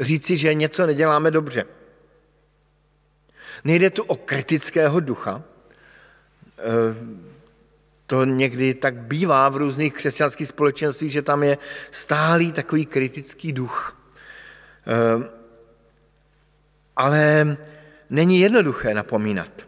Říci, 0.00 0.36
že 0.36 0.54
něco 0.54 0.86
neděláme 0.86 1.30
dobře. 1.30 1.64
Nejde 3.64 3.90
tu 3.90 4.02
o 4.02 4.16
kritického 4.16 5.00
ducha, 5.00 5.42
eh, 6.58 6.62
to 8.06 8.24
někdy 8.24 8.74
tak 8.74 8.96
bývá 8.96 9.48
v 9.48 9.56
různých 9.56 9.94
křesťanských 9.94 10.48
společenstvích, 10.48 11.12
že 11.12 11.22
tam 11.22 11.42
je 11.42 11.58
stálý 11.90 12.52
takový 12.52 12.86
kritický 12.86 13.52
duch. 13.52 14.00
Eh, 14.86 15.28
ale 16.96 17.56
není 18.10 18.40
jednoduché 18.40 18.94
napomínat. 18.94 19.66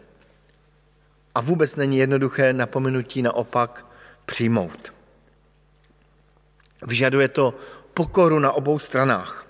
A 1.35 1.41
vůbec 1.41 1.77
není 1.77 1.99
jednoduché 1.99 2.53
napomenutí 2.53 3.23
naopak 3.23 3.87
přijmout. 4.25 4.98
Vyžaduje 6.87 7.29
to 7.29 7.55
pokoru 7.95 8.38
na 8.38 8.53
obou 8.53 8.79
stranách. 8.79 9.47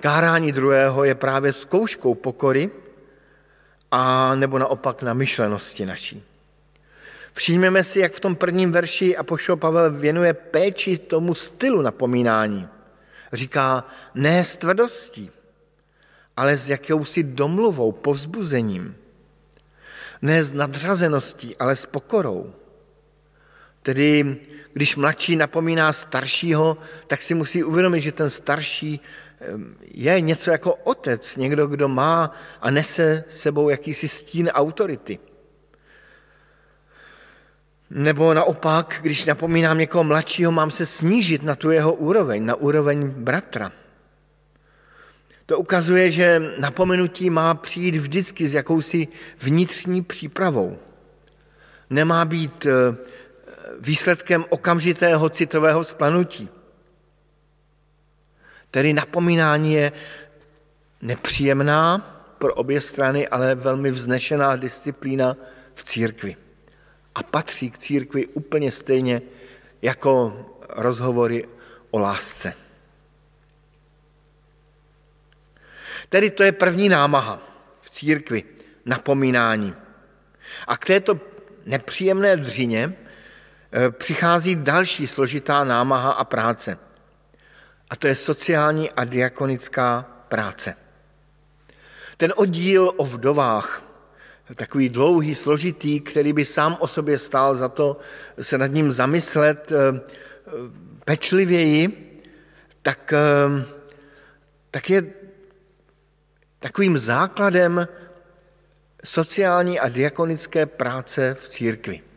Kárání 0.00 0.52
druhého 0.52 1.04
je 1.04 1.14
právě 1.14 1.52
zkouškou 1.52 2.14
pokory 2.14 2.70
a 3.90 4.34
nebo 4.34 4.58
naopak 4.58 5.02
na 5.02 5.14
myšlenosti 5.14 5.86
naší. 5.86 6.22
Všimněme 7.32 7.84
si, 7.84 8.00
jak 8.00 8.12
v 8.12 8.20
tom 8.20 8.36
prvním 8.36 8.72
verši 8.72 9.16
Apoštol 9.16 9.56
Pavel 9.56 9.90
věnuje 9.90 10.34
péči 10.34 10.98
tomu 10.98 11.34
stylu 11.34 11.82
napomínání. 11.82 12.68
Říká, 13.32 13.84
ne 14.14 14.44
s 14.44 14.56
tvrdostí, 14.56 15.30
ale 16.36 16.56
s 16.56 16.68
jakousi 16.68 17.22
domluvou, 17.22 17.92
povzbuzením. 17.92 18.96
Ne 20.22 20.44
s 20.44 20.52
nadřazeností, 20.52 21.56
ale 21.56 21.76
s 21.76 21.86
pokorou. 21.86 22.54
Tedy, 23.88 24.36
když 24.72 24.96
mladší 24.96 25.36
napomíná 25.36 25.92
staršího, 25.92 26.78
tak 27.06 27.22
si 27.22 27.34
musí 27.34 27.64
uvědomit, 27.64 28.00
že 28.00 28.12
ten 28.12 28.30
starší 28.30 29.00
je 29.80 30.20
něco 30.20 30.50
jako 30.50 30.74
otec, 30.74 31.36
někdo, 31.36 31.66
kdo 31.66 31.88
má 31.88 32.36
a 32.60 32.70
nese 32.70 33.24
sebou 33.28 33.68
jakýsi 33.68 34.08
stín 34.08 34.48
autority. 34.48 35.18
Nebo 37.90 38.34
naopak, 38.34 38.98
když 39.02 39.24
napomínám 39.24 39.78
někoho 39.78 40.04
mladšího, 40.04 40.52
mám 40.52 40.70
se 40.70 40.86
snížit 40.86 41.42
na 41.42 41.54
tu 41.54 41.70
jeho 41.70 41.92
úroveň, 41.92 42.46
na 42.46 42.54
úroveň 42.54 43.08
bratra. 43.08 43.72
To 45.46 45.58
ukazuje, 45.58 46.10
že 46.10 46.42
napomenutí 46.58 47.30
má 47.30 47.54
přijít 47.54 47.96
vždycky 47.96 48.48
s 48.48 48.54
jakousi 48.54 49.08
vnitřní 49.40 50.02
přípravou. 50.02 50.78
Nemá 51.90 52.24
být 52.24 52.66
výsledkem 53.80 54.44
okamžitého 54.48 55.28
citového 55.28 55.84
splanutí. 55.84 56.48
Tedy 58.70 58.92
napomínání 58.92 59.74
je 59.74 59.92
nepříjemná 61.02 61.98
pro 62.38 62.54
obě 62.54 62.80
strany, 62.80 63.28
ale 63.28 63.54
velmi 63.54 63.90
vznešená 63.90 64.56
disciplína 64.56 65.36
v 65.74 65.84
církvi 65.84 66.36
a 67.14 67.22
patří 67.22 67.70
k 67.70 67.78
církvi 67.78 68.26
úplně 68.26 68.72
stejně 68.72 69.22
jako 69.82 70.46
rozhovory 70.68 71.48
o 71.90 71.98
lásce. 71.98 72.54
Tedy 76.08 76.30
to 76.30 76.42
je 76.42 76.52
první 76.52 76.88
námaha 76.88 77.42
v 77.80 77.90
církvi, 77.90 78.44
napomínání. 78.84 79.74
A 80.66 80.76
k 80.76 80.86
této 80.86 81.20
nepříjemné 81.66 82.36
dřině 82.36 82.96
přichází 83.90 84.56
další 84.56 85.06
složitá 85.06 85.64
námaha 85.64 86.12
a 86.12 86.24
práce. 86.24 86.78
A 87.90 87.96
to 87.96 88.06
je 88.06 88.14
sociální 88.14 88.90
a 88.90 89.04
diakonická 89.04 90.06
práce. 90.28 90.74
Ten 92.16 92.32
oddíl 92.36 92.92
o 92.96 93.04
vdovách 93.04 93.82
takový 94.54 94.88
dlouhý, 94.88 95.34
složitý, 95.34 96.00
který 96.00 96.32
by 96.32 96.44
sám 96.44 96.76
o 96.80 96.88
sobě 96.88 97.18
stál 97.18 97.54
za 97.54 97.68
to 97.68 97.96
se 98.40 98.58
nad 98.58 98.66
ním 98.66 98.92
zamyslet 98.92 99.72
eh, 99.72 100.00
pečlivěji, 101.04 102.04
tak, 102.82 103.12
eh, 103.12 103.64
tak 104.70 104.90
je 104.90 105.02
takovým 106.58 106.98
základem 106.98 107.88
sociální 109.04 109.80
a 109.80 109.88
diakonické 109.88 110.66
práce 110.66 111.36
v 111.40 111.48
církvi. 111.48 112.07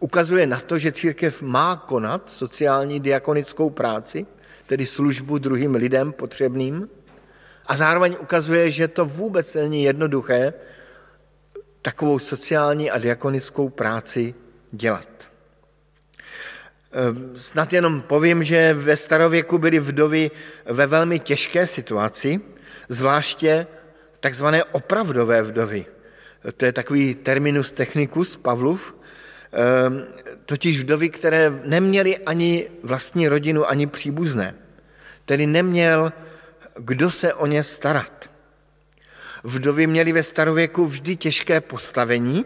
Ukazuje 0.00 0.46
na 0.46 0.60
to, 0.60 0.78
že 0.78 0.92
církev 0.92 1.42
má 1.42 1.76
konat 1.76 2.30
sociální 2.30 3.00
diakonickou 3.00 3.70
práci, 3.70 4.26
tedy 4.66 4.86
službu 4.86 5.38
druhým 5.38 5.74
lidem 5.74 6.12
potřebným, 6.12 6.88
a 7.66 7.76
zároveň 7.76 8.16
ukazuje, 8.20 8.70
že 8.70 8.88
to 8.88 9.06
vůbec 9.06 9.54
není 9.54 9.84
jednoduché 9.84 10.52
takovou 11.82 12.18
sociální 12.18 12.90
a 12.90 12.98
diakonickou 12.98 13.68
práci 13.68 14.34
dělat. 14.72 15.08
Ehm, 16.92 17.36
snad 17.36 17.72
jenom 17.72 18.00
povím, 18.00 18.42
že 18.44 18.74
ve 18.74 18.96
starověku 18.96 19.58
byly 19.58 19.78
vdovy 19.78 20.30
ve 20.64 20.86
velmi 20.86 21.18
těžké 21.18 21.66
situaci, 21.66 22.40
zvláště 22.88 23.66
takzvané 24.20 24.64
opravdové 24.64 25.42
vdovy. 25.42 25.86
To 26.56 26.64
je 26.64 26.72
takový 26.72 27.14
terminus 27.14 27.72
technicus 27.72 28.36
Pavlov, 28.36 28.94
totiž 30.46 30.80
vdovy, 30.80 31.10
které 31.10 31.60
neměly 31.64 32.18
ani 32.18 32.70
vlastní 32.82 33.28
rodinu, 33.28 33.68
ani 33.68 33.86
příbuzné. 33.86 34.54
Tedy 35.24 35.46
neměl 35.46 36.12
kdo 36.80 37.10
se 37.10 37.34
o 37.34 37.46
ně 37.46 37.62
starat. 37.62 38.30
Vdovy 39.44 39.86
měly 39.86 40.12
ve 40.12 40.22
starověku 40.22 40.86
vždy 40.86 41.16
těžké 41.16 41.60
postavení 41.60 42.44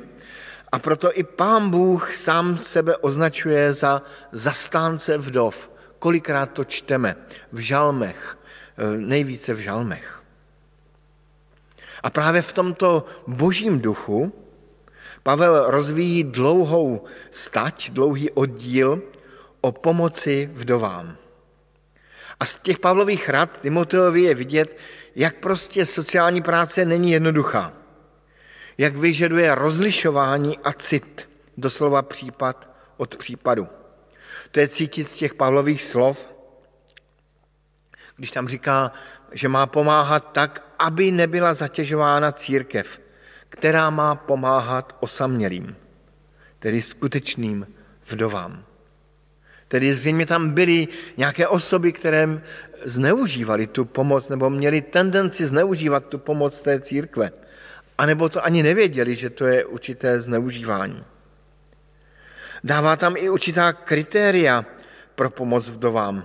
a 0.72 0.78
proto 0.78 1.18
i 1.18 1.24
pán 1.24 1.70
Bůh 1.70 2.14
sám 2.14 2.58
sebe 2.58 2.96
označuje 2.96 3.72
za 3.72 4.02
zastánce 4.32 5.18
vdov. 5.18 5.70
Kolikrát 5.98 6.52
to 6.52 6.64
čteme 6.64 7.16
v 7.52 7.58
žalmech, 7.58 8.38
eh, 8.78 8.98
nejvíce 8.98 9.54
v 9.54 9.58
žalmech. 9.58 10.22
A 12.02 12.10
právě 12.10 12.42
v 12.42 12.52
tomto 12.52 13.06
božím 13.26 13.80
duchu 13.80 14.32
Pavel 15.24 15.70
rozvíjí 15.70 16.24
dlouhou 16.24 17.04
stať, 17.30 17.90
dlouhý 17.90 18.30
oddíl 18.30 19.02
o 19.60 19.72
pomoci 19.72 20.50
vdovám. 20.52 21.16
A 22.40 22.44
z 22.44 22.58
těch 22.62 22.78
Pavlových 22.78 23.28
rad 23.28 23.60
Timoteovi 23.60 24.22
je 24.22 24.34
vidět, 24.34 24.76
jak 25.16 25.36
prostě 25.36 25.86
sociální 25.86 26.42
práce 26.42 26.84
není 26.84 27.12
jednoduchá. 27.12 27.72
Jak 28.78 28.96
vyžaduje 28.96 29.54
rozlišování 29.54 30.58
a 30.58 30.72
cit, 30.72 31.28
doslova 31.56 32.02
případ 32.02 32.68
od 32.96 33.16
případu. 33.16 33.68
To 34.50 34.60
je 34.60 34.68
cítit 34.68 35.08
z 35.08 35.16
těch 35.16 35.34
Pavlových 35.34 35.82
slov, 35.82 36.28
když 38.16 38.30
tam 38.30 38.48
říká, 38.48 38.92
že 39.32 39.48
má 39.48 39.66
pomáhat 39.66 40.32
tak, 40.32 40.74
aby 40.78 41.10
nebyla 41.10 41.54
zatěžována 41.54 42.32
církev, 42.32 43.00
která 43.54 43.90
má 43.90 44.14
pomáhat 44.14 44.96
osamělým, 45.00 45.76
tedy 46.58 46.82
skutečným 46.82 47.66
vdovám. 48.10 48.64
Tedy 49.68 49.94
zřejmě 49.94 50.26
tam 50.26 50.50
byly 50.50 50.88
nějaké 51.16 51.48
osoby, 51.48 51.92
které 51.92 52.42
zneužívali 52.82 53.66
tu 53.66 53.84
pomoc 53.84 54.28
nebo 54.28 54.50
měli 54.50 54.82
tendenci 54.82 55.46
zneužívat 55.46 56.06
tu 56.06 56.18
pomoc 56.18 56.60
té 56.60 56.80
církve. 56.80 57.30
A 57.98 58.06
nebo 58.06 58.28
to 58.28 58.44
ani 58.44 58.62
nevěděli, 58.62 59.14
že 59.14 59.30
to 59.30 59.46
je 59.46 59.64
určité 59.64 60.20
zneužívání. 60.20 61.04
Dává 62.64 62.96
tam 62.96 63.16
i 63.16 63.30
určitá 63.30 63.72
kritéria 63.72 64.66
pro 65.14 65.30
pomoc 65.30 65.68
vdovám, 65.68 66.24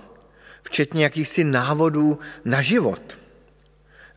včetně 0.62 1.04
jakýchsi 1.04 1.44
návodů 1.44 2.18
na 2.44 2.62
život. 2.62 3.18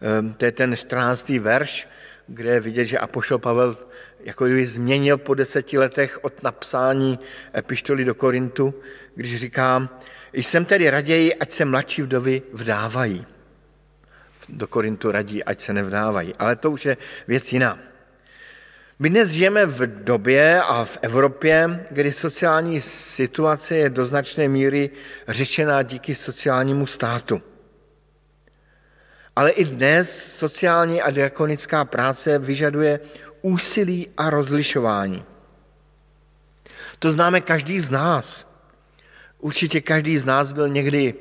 Ehm, 0.02 0.34
to 0.34 0.46
je 0.46 0.52
ten 0.52 0.76
14. 0.76 1.40
verš, 1.40 1.88
kde 2.28 2.50
je 2.50 2.60
vidět, 2.60 2.86
že 2.86 3.00
Apoštol 3.00 3.38
Pavel 3.38 3.78
jako 4.24 4.46
kdyby 4.46 4.66
změnil 4.66 5.18
po 5.18 5.34
deseti 5.34 5.78
letech 5.78 6.20
od 6.22 6.44
napsání 6.44 7.20
epištoly 7.56 8.06
do 8.06 8.16
Korintu, 8.16 8.74
když 9.16 9.40
říká, 9.40 9.90
jsem 10.34 10.66
tedy 10.66 10.90
raději, 10.90 11.36
ať 11.36 11.52
se 11.52 11.66
mladší 11.66 12.02
vdovy 12.02 12.42
vdávají. 12.54 13.26
Do 14.50 14.68
Korintu 14.68 15.12
radí, 15.12 15.44
ať 15.44 15.62
se 15.62 15.74
nevdávají. 15.74 16.34
Ale 16.40 16.56
to 16.56 16.72
už 16.72 16.86
je 16.86 16.98
věc 17.28 17.54
jiná. 17.54 17.80
My 19.00 19.10
dnes 19.10 19.30
žijeme 19.30 19.66
v 19.66 20.04
době 20.04 20.62
a 20.62 20.86
v 20.86 20.98
Evropě, 21.02 21.86
kdy 21.92 22.12
sociální 22.12 22.82
situace 22.82 23.76
je 23.76 23.90
do 23.90 24.06
značné 24.06 24.48
míry 24.48 24.90
řešená 25.28 25.84
díky 25.84 26.16
sociálnímu 26.16 26.88
státu. 26.88 27.42
Ale 29.36 29.52
i 29.52 29.66
dnes 29.66 30.36
sociální 30.38 31.02
a 31.02 31.12
diakonická 31.12 31.86
práce 31.86 32.40
vyžaduje 32.40 33.00
úsilí 33.42 34.10
a 34.18 34.30
rozlišování. 34.30 35.26
To 37.00 37.12
známe 37.12 37.42
každý 37.42 37.80
z 37.80 37.90
nás. 37.90 38.54
Určitě 39.40 39.82
každý 39.82 40.18
z 40.18 40.26
nás 40.26 40.52
byl 40.52 40.70
někdy 40.70 41.14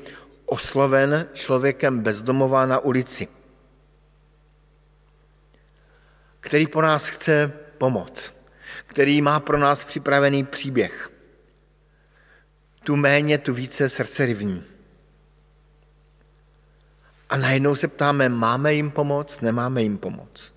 osloven 0.47 1.27
člověkem 1.33 2.01
bezdomová 2.01 2.67
na 2.67 2.79
ulici, 2.79 3.29
který 6.41 6.67
po 6.67 6.83
nás 6.83 7.09
chce 7.09 7.53
pomoct, 7.79 8.33
který 8.87 9.23
má 9.23 9.41
pro 9.41 9.59
nás 9.59 9.85
připravený 9.85 10.45
příběh. 10.45 11.11
Tu 12.85 12.97
méně, 12.97 13.39
tu 13.39 13.55
více 13.55 13.89
srdcerivní. 13.89 14.72
A 17.33 17.37
najednou 17.37 17.75
se 17.75 17.89
ptáme, 17.89 18.29
máme 18.29 18.75
jim 18.75 18.91
pomoct, 18.91 19.41
nemáme 19.41 19.83
jim 19.83 19.99
pomoct. 19.99 20.53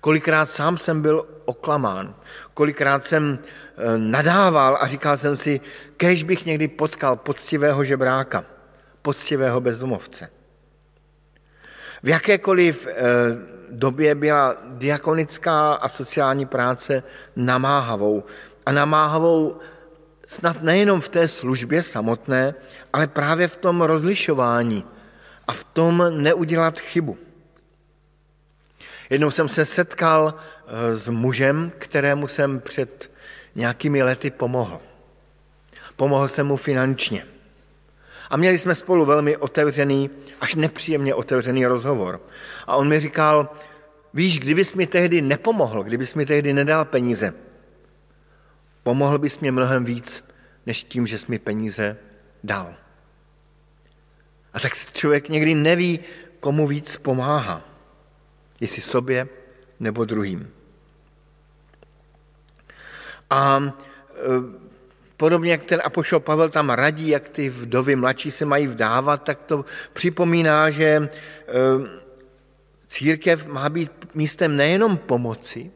Kolikrát 0.00 0.50
sám 0.50 0.78
jsem 0.78 1.02
byl 1.02 1.26
oklamán, 1.44 2.14
kolikrát 2.54 3.06
jsem 3.06 3.38
eh, 3.38 3.98
nadával 3.98 4.78
a 4.80 4.86
říkal 4.86 5.16
jsem 5.16 5.36
si, 5.36 5.60
kež 5.96 6.22
bych 6.22 6.46
někdy 6.46 6.68
potkal 6.68 7.16
poctivého 7.16 7.84
žebráka, 7.84 8.44
poctivého 9.02 9.60
bezdomovce. 9.60 10.30
V 12.02 12.08
jakékoliv 12.08 12.86
eh, 12.86 12.94
době 13.70 14.14
byla 14.14 14.56
diakonická 14.66 15.74
a 15.74 15.88
sociální 15.88 16.46
práce 16.46 17.02
namáhavou. 17.36 18.24
A 18.66 18.72
namáhavou 18.72 19.58
snad 20.24 20.62
nejenom 20.62 21.00
v 21.00 21.08
té 21.08 21.28
službě 21.28 21.82
samotné, 21.82 22.54
ale 22.92 23.06
právě 23.06 23.48
v 23.48 23.56
tom 23.56 23.82
rozlišování 23.82 24.84
a 25.48 25.52
v 25.52 25.64
tom 25.64 26.04
neudělat 26.22 26.80
chybu. 26.80 27.18
Jednou 29.10 29.30
jsem 29.30 29.48
se 29.48 29.64
setkal 29.64 30.34
eh, 30.34 30.96
s 30.96 31.08
mužem, 31.08 31.72
kterému 31.78 32.28
jsem 32.28 32.60
před 32.60 33.10
nějakými 33.54 34.02
lety 34.02 34.30
pomohl. 34.30 34.80
Pomohl 35.96 36.28
jsem 36.28 36.46
mu 36.46 36.56
finančně. 36.56 37.26
A 38.30 38.36
měli 38.36 38.58
jsme 38.58 38.74
spolu 38.74 39.04
velmi 39.04 39.36
otevřený, 39.36 40.10
až 40.40 40.54
nepříjemně 40.54 41.14
otevřený 41.14 41.66
rozhovor. 41.66 42.20
A 42.66 42.76
on 42.76 42.88
mi 42.88 43.00
říkal, 43.00 43.48
víš, 44.14 44.40
kdybys 44.40 44.74
mi 44.74 44.86
tehdy 44.86 45.22
nepomohl, 45.22 45.82
kdybys 45.82 46.14
mi 46.14 46.26
tehdy 46.26 46.52
nedal 46.52 46.84
peníze, 46.84 47.34
pomohl 48.82 49.18
bys 49.18 49.38
mě 49.38 49.52
mnohem 49.52 49.84
víc, 49.84 50.24
než 50.66 50.84
tím, 50.84 51.06
že 51.06 51.18
jsi 51.18 51.26
mi 51.28 51.38
peníze 51.38 51.96
dal. 52.44 52.74
A 54.52 54.60
tak 54.60 54.72
člověk 54.92 55.28
někdy 55.28 55.54
neví, 55.54 56.00
komu 56.40 56.66
víc 56.66 56.96
pomáhá. 56.96 57.62
Jestli 58.60 58.82
sobě 58.82 59.28
nebo 59.80 60.04
druhým. 60.04 60.50
A 63.30 63.62
e, 63.62 63.72
podobně 65.16 65.52
jak 65.52 65.64
ten 65.64 65.80
apoštol 65.84 66.20
Pavel 66.20 66.48
tam 66.48 66.70
radí, 66.70 67.08
jak 67.08 67.28
ty 67.28 67.50
vdovy 67.50 67.96
mladší 67.96 68.30
se 68.30 68.44
mají 68.44 68.66
vdávat, 68.66 69.22
tak 69.22 69.42
to 69.42 69.64
připomíná, 69.92 70.70
že 70.70 70.86
e, 70.86 71.08
církev 72.86 73.46
má 73.46 73.68
být 73.68 74.14
místem 74.14 74.56
nejenom 74.56 74.96
pomoci, 74.96 75.70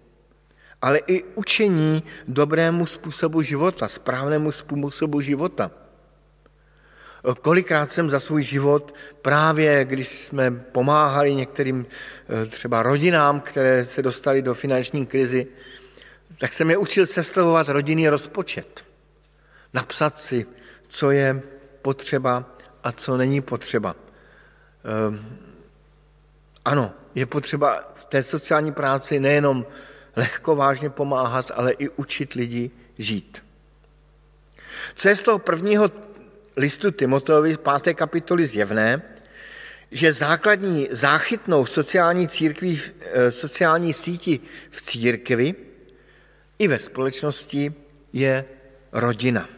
ale 0.82 0.98
i 0.98 1.24
učení 1.34 2.02
dobrému 2.28 2.86
způsobu 2.86 3.42
života, 3.42 3.88
správnému 3.88 4.52
způsobu 4.52 5.20
života. 5.20 5.70
Kolikrát 7.34 7.92
jsem 7.92 8.10
za 8.10 8.20
svůj 8.20 8.42
život 8.42 8.94
právě, 9.22 9.84
když 9.84 10.08
jsme 10.08 10.50
pomáhali 10.50 11.34
některým 11.34 11.86
eh, 11.86 12.46
třeba 12.46 12.82
rodinám, 12.82 13.40
které 13.40 13.84
se 13.84 14.02
dostali 14.02 14.42
do 14.42 14.54
finanční 14.54 15.06
krizi, 15.06 15.46
tak 16.38 16.52
jsem 16.52 16.70
je 16.70 16.76
učil 16.76 17.06
sestavovat 17.06 17.68
rodinný 17.68 18.08
rozpočet. 18.08 18.84
Napsat 19.74 20.20
si, 20.20 20.46
co 20.88 21.10
je 21.10 21.42
potřeba 21.82 22.44
a 22.84 22.92
co 22.92 23.16
není 23.16 23.40
potřeba. 23.40 23.96
Ehm, 24.84 25.38
ano, 26.64 26.92
je 27.14 27.26
potřeba 27.26 27.92
v 27.94 28.04
té 28.04 28.22
sociální 28.22 28.72
práci 28.72 29.20
nejenom 29.20 29.66
lehko 30.16 30.56
vážně 30.56 30.90
pomáhat, 30.90 31.50
ale 31.54 31.72
i 31.72 31.88
učit 31.88 32.32
lidi 32.32 32.70
žít. 32.98 33.42
Co 34.94 35.08
je 35.08 35.16
z 35.16 35.22
toho 35.22 35.38
prvního 35.38 35.88
listu 36.56 36.90
Timoteovi 36.90 37.56
5. 37.56 37.94
kapitoly 37.94 38.46
zjevné, 38.46 39.02
že 39.90 40.12
základní 40.12 40.88
záchytnou 40.90 41.66
sociální, 41.66 42.28
církví, 42.28 42.80
eh, 43.00 43.30
sociální 43.30 43.92
síti 43.92 44.40
v 44.70 44.82
církvi 44.82 45.54
i 46.58 46.68
ve 46.68 46.78
společnosti 46.78 47.74
je 48.12 48.44
rodina. 48.92 49.48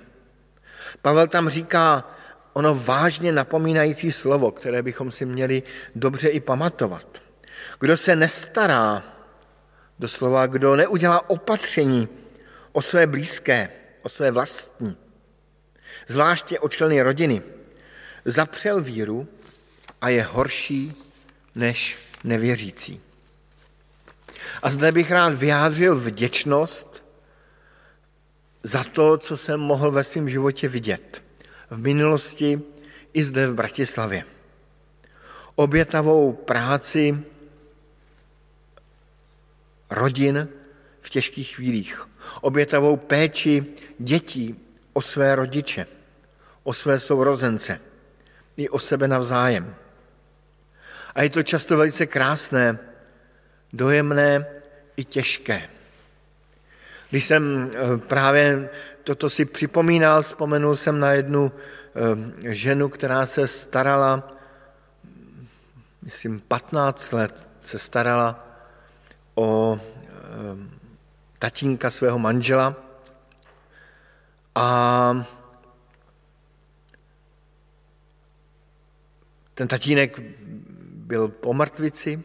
Pavel 1.03 1.27
tam 1.27 1.49
říká 1.49 2.11
ono 2.53 2.75
vážně 2.75 3.33
napomínající 3.33 4.13
slovo, 4.13 4.51
které 4.51 4.83
bychom 4.83 5.11
si 5.11 5.27
měli 5.27 5.63
dobře 5.95 6.29
i 6.29 6.41
pamatovat. 6.41 7.23
Kdo 7.81 7.97
se 7.97 8.17
nestará, 8.17 9.03
doslova, 9.99 10.47
kdo 10.47 10.77
neudělá 10.77 11.31
opatření 11.31 12.09
o 12.73 12.83
své 12.83 13.07
blízké, 13.07 13.69
o 14.03 14.09
své 14.09 14.31
vlastní, 14.31 14.97
zvláště 16.09 16.59
o 16.59 16.69
členy 16.69 17.03
rodiny, 17.03 17.43
zapřel 18.25 18.83
víru 18.83 19.29
a 20.01 20.09
je 20.09 20.23
horší 20.23 20.95
než 21.55 21.99
nevěřící. 22.25 23.01
A 24.63 24.71
zde 24.71 24.93
bych 24.93 25.11
rád 25.11 25.35
vyjádřil 25.35 26.01
vděčnost 26.01 27.05
za 28.63 28.85
to, 28.85 29.19
co 29.19 29.37
jsem 29.37 29.61
mohl 29.61 29.91
ve 29.91 30.05
svém 30.05 30.29
životě 30.29 30.69
vidět. 30.69 31.23
V 31.71 31.79
minulosti 31.79 32.61
i 33.13 33.23
zde 33.23 33.47
v 33.49 33.55
Bratislavě. 33.55 34.25
Obětavou 35.55 36.33
práci 36.33 37.19
rodin 39.91 40.49
v 41.01 41.11
těžkých 41.11 41.55
chvílích. 41.55 42.09
Obětavou 42.41 42.97
péči 42.97 43.67
dětí 43.99 44.57
o 44.93 45.03
své 45.03 45.35
rodiče 45.35 45.87
o 46.69 46.73
své 46.73 47.01
sourozence, 47.01 47.81
i 48.57 48.69
o 48.69 48.79
sebe 48.79 49.09
navzájem. 49.09 49.75
A 51.15 51.23
je 51.23 51.31
to 51.31 51.43
často 51.43 51.77
velice 51.77 52.07
krásné, 52.07 52.79
dojemné 53.73 54.47
i 54.97 55.05
těžké. 55.05 55.63
Když 57.11 57.25
jsem 57.25 57.71
eh, 57.73 57.99
právě 57.99 58.69
toto 59.05 59.31
si 59.31 59.45
připomínal, 59.45 60.23
vzpomenul 60.23 60.77
jsem 60.77 61.01
na 61.01 61.13
jednu 61.13 61.53
eh, 62.45 62.55
ženu, 62.55 62.89
která 62.89 63.27
se 63.27 63.49
starala, 63.49 64.37
myslím, 66.03 66.41
15 66.41 67.13
let 67.13 67.49
se 67.61 67.79
starala 67.79 68.47
o 69.35 69.81
eh, 69.81 70.21
tatínka 71.39 71.91
svého 71.91 72.19
manžela 72.19 72.77
a 74.55 75.38
Ten 79.59 79.69
tatínek 79.69 80.21
byl 80.95 81.29
po 81.29 81.55
mrtvici, 81.55 82.23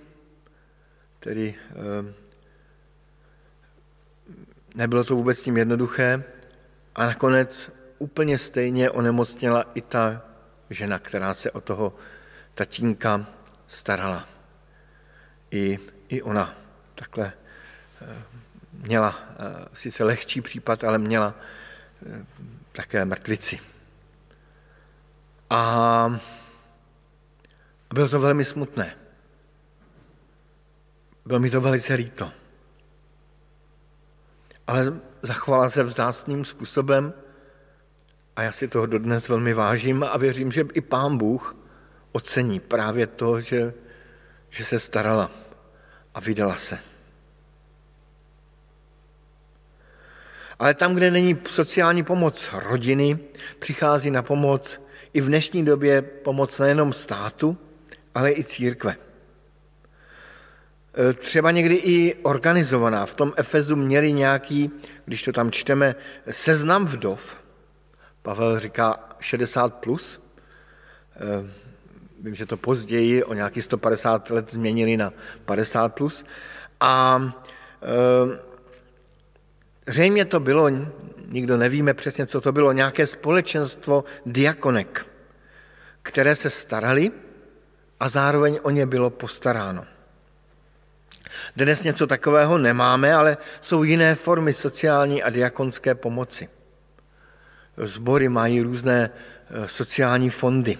tedy 1.19 1.55
eh, 1.69 2.13
nebylo 4.75 5.03
to 5.03 5.15
vůbec 5.15 5.41
tím 5.41 5.57
jednoduché 5.57 6.23
a 6.95 7.05
nakonec 7.05 7.71
úplně 7.97 8.37
stejně 8.37 8.91
onemocněla 8.91 9.65
i 9.73 9.81
ta 9.81 10.21
žena, 10.69 10.99
která 10.99 11.33
se 11.33 11.51
o 11.51 11.61
toho 11.61 11.95
tatínka 12.55 13.25
starala. 13.67 14.27
I, 15.51 15.79
i 16.09 16.21
ona 16.21 16.55
takhle 16.95 17.33
eh, 18.01 18.23
měla 18.73 19.19
eh, 19.29 19.65
sice 19.73 20.03
lehčí 20.03 20.41
případ, 20.41 20.83
ale 20.83 20.97
měla 20.97 21.35
také 22.71 23.05
mrtvici. 23.05 23.59
A 25.49 26.19
bylo 27.93 28.09
to 28.09 28.19
velmi 28.19 28.45
smutné. 28.45 28.95
Bylo 31.25 31.39
mi 31.39 31.49
to 31.49 31.61
velice 31.61 31.93
líto. 31.93 32.31
Ale 34.67 34.93
zachovala 35.21 35.69
se 35.69 35.83
vzácným 35.83 36.45
způsobem 36.45 37.13
a 38.35 38.43
já 38.43 38.51
si 38.51 38.67
toho 38.67 38.85
dodnes 38.85 39.29
velmi 39.29 39.53
vážím 39.53 40.03
a 40.03 40.17
věřím, 40.17 40.51
že 40.51 40.65
i 40.73 40.81
pán 40.81 41.17
Bůh 41.17 41.55
ocení 42.11 42.59
právě 42.59 43.07
to, 43.07 43.41
že, 43.41 43.73
že 44.49 44.65
se 44.65 44.79
starala 44.79 45.31
a 46.13 46.19
vydala 46.19 46.55
se. 46.55 46.79
Ale 50.59 50.73
tam, 50.73 50.95
kde 50.95 51.11
není 51.11 51.37
sociální 51.49 52.03
pomoc 52.03 52.49
rodiny, 52.53 53.19
přichází 53.59 54.11
na 54.11 54.21
pomoc 54.23 54.81
i 55.13 55.21
v 55.21 55.27
dnešní 55.27 55.65
době 55.65 56.01
pomoc 56.01 56.59
nejenom 56.59 56.93
státu, 56.93 57.57
ale 58.15 58.31
i 58.31 58.43
církve. 58.43 58.95
e, 61.09 61.13
třeba 61.13 61.51
někdy 61.51 61.75
i 61.75 62.15
organizovaná. 62.21 63.05
V 63.05 63.15
tom 63.15 63.33
Efezu 63.35 63.75
měli 63.75 64.13
nějaký, 64.13 64.71
když 65.05 65.23
to 65.23 65.31
tam 65.31 65.51
čteme, 65.51 65.95
seznam 66.29 66.85
vdov. 66.85 67.35
Pavel 68.21 68.59
říká 68.59 69.09
60 69.19 69.73
plus. 69.73 70.21
E, 71.15 71.49
vím, 72.21 72.35
že 72.35 72.45
to 72.45 72.57
později 72.57 73.23
o 73.23 73.33
nějakých 73.33 73.63
150 73.63 74.29
let 74.29 74.51
změnili 74.51 74.97
na 74.97 75.13
50 75.45 75.93
plus. 75.93 76.25
A 76.79 77.21
zřejmě 79.87 80.25
to 80.25 80.39
bylo, 80.39 80.69
nikdo 81.27 81.57
nevíme 81.57 81.93
přesně, 81.93 82.25
co 82.25 82.41
to 82.41 82.51
bylo, 82.51 82.71
nějaké 82.71 83.07
společenstvo 83.07 84.03
diakonek, 84.25 85.05
které 86.01 86.35
se 86.35 86.49
starali 86.49 87.11
a 88.03 88.09
zároveň 88.09 88.59
o 88.63 88.69
ně 88.69 88.85
bylo 88.85 89.09
postaráno. 89.09 89.85
Dnes 91.55 91.83
něco 91.83 92.07
takového 92.07 92.57
nemáme, 92.57 93.13
ale 93.13 93.37
jsou 93.61 93.83
jiné 93.83 94.15
formy 94.15 94.53
sociální 94.53 95.23
a 95.23 95.29
diakonské 95.29 95.95
pomoci. 95.95 96.49
Zbory 97.77 98.29
mají 98.29 98.61
různé 98.61 99.09
eh, 99.09 99.67
sociální 99.67 100.29
fondy. 100.29 100.77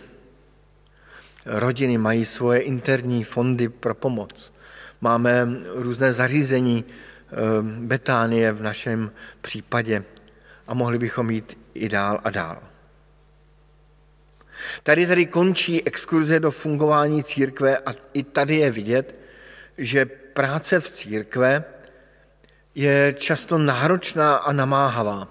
Rodiny 1.46 1.98
mají 1.98 2.26
svoje 2.26 2.60
interní 2.62 3.24
fondy 3.24 3.70
pro 3.70 3.96
pomoc. 3.96 4.54
Máme 5.02 5.48
různé 5.76 6.14
zařízení 6.14 6.86
eh, 6.86 7.36
Betánie 7.62 8.52
v 8.52 8.62
našem 8.62 9.12
případě 9.42 10.04
a 10.68 10.74
mohli 10.74 11.00
bychom 11.00 11.30
jít 11.30 11.58
i 11.74 11.90
dál 11.90 12.20
a 12.24 12.30
dál. 12.30 12.73
Tady 14.84 15.08
tady 15.08 15.26
končí 15.26 15.88
exkurze 15.88 16.40
do 16.40 16.52
fungování 16.52 17.24
církve 17.24 17.78
a 17.78 17.94
i 18.14 18.24
tady 18.24 18.56
je 18.56 18.72
vidět, 18.72 19.16
že 19.78 20.06
práce 20.06 20.80
v 20.80 20.90
církve 20.90 21.64
je 22.76 23.16
často 23.18 23.58
náročná 23.58 24.36
a 24.36 24.54
namáhavá 24.54 25.28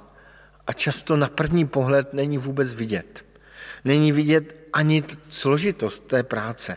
a 0.66 0.72
často 0.72 1.16
na 1.16 1.28
první 1.28 1.66
pohled 1.66 2.12
není 2.12 2.38
vůbec 2.38 2.74
vidět. 2.74 3.24
Není 3.84 4.12
vidět 4.12 4.56
ani 4.72 5.04
složitost 5.28 6.06
té 6.06 6.22
práce. 6.22 6.76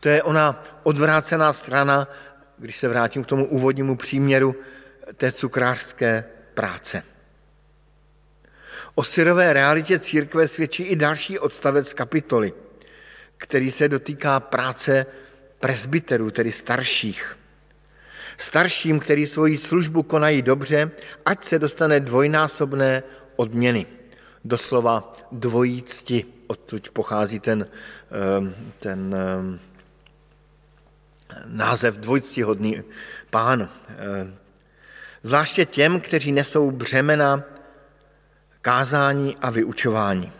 To 0.00 0.08
je 0.08 0.22
ona 0.22 0.64
odvrácená 0.82 1.52
strana, 1.52 2.08
když 2.58 2.76
se 2.76 2.88
vrátím 2.88 3.24
k 3.24 3.26
tomu 3.26 3.46
úvodnímu 3.46 3.96
příměru, 3.96 4.56
té 5.16 5.32
cukrářské 5.32 6.24
práce. 6.54 7.02
O 8.94 9.04
syrové 9.04 9.52
realitě 9.52 9.98
církve 9.98 10.48
svědčí 10.48 10.82
i 10.82 10.96
další 10.96 11.38
odstavec 11.38 11.94
kapitoly, 11.94 12.52
který 13.36 13.70
se 13.70 13.88
dotýká 13.88 14.40
práce 14.40 15.06
presbyterů, 15.60 16.30
tedy 16.30 16.52
starších. 16.52 17.36
Starším, 18.36 18.98
který 18.98 19.26
svoji 19.26 19.58
službu 19.58 20.02
konají 20.02 20.42
dobře, 20.42 20.90
ať 21.26 21.44
se 21.44 21.58
dostane 21.58 22.00
dvojnásobné 22.00 23.02
odměny. 23.36 23.86
Doslova 24.44 25.12
dvojí 25.32 25.82
cti. 25.82 26.24
Odtud 26.46 26.88
pochází 26.90 27.40
ten, 27.40 27.66
ehm, 28.10 28.54
ten 28.78 29.14
ehm, 29.14 29.60
název 31.46 31.96
dvojctihodný 31.96 32.82
pán. 33.30 33.68
Ehm, 33.88 34.36
zvláště 35.22 35.64
těm, 35.64 36.00
kteří 36.00 36.32
nesou 36.32 36.70
břemena 36.70 37.42
kázání 38.64 39.36
a 39.36 39.50
vyučování. 39.50 40.32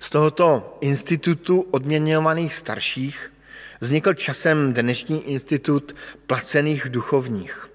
Z 0.00 0.10
tohoto 0.10 0.78
institutu 0.80 1.60
odměňovaných 1.70 2.54
starších 2.54 3.32
vznikl 3.80 4.14
časem 4.14 4.72
dnešní 4.72 5.30
institut 5.32 5.96
placených 6.26 6.88
duchovních. 6.88 7.70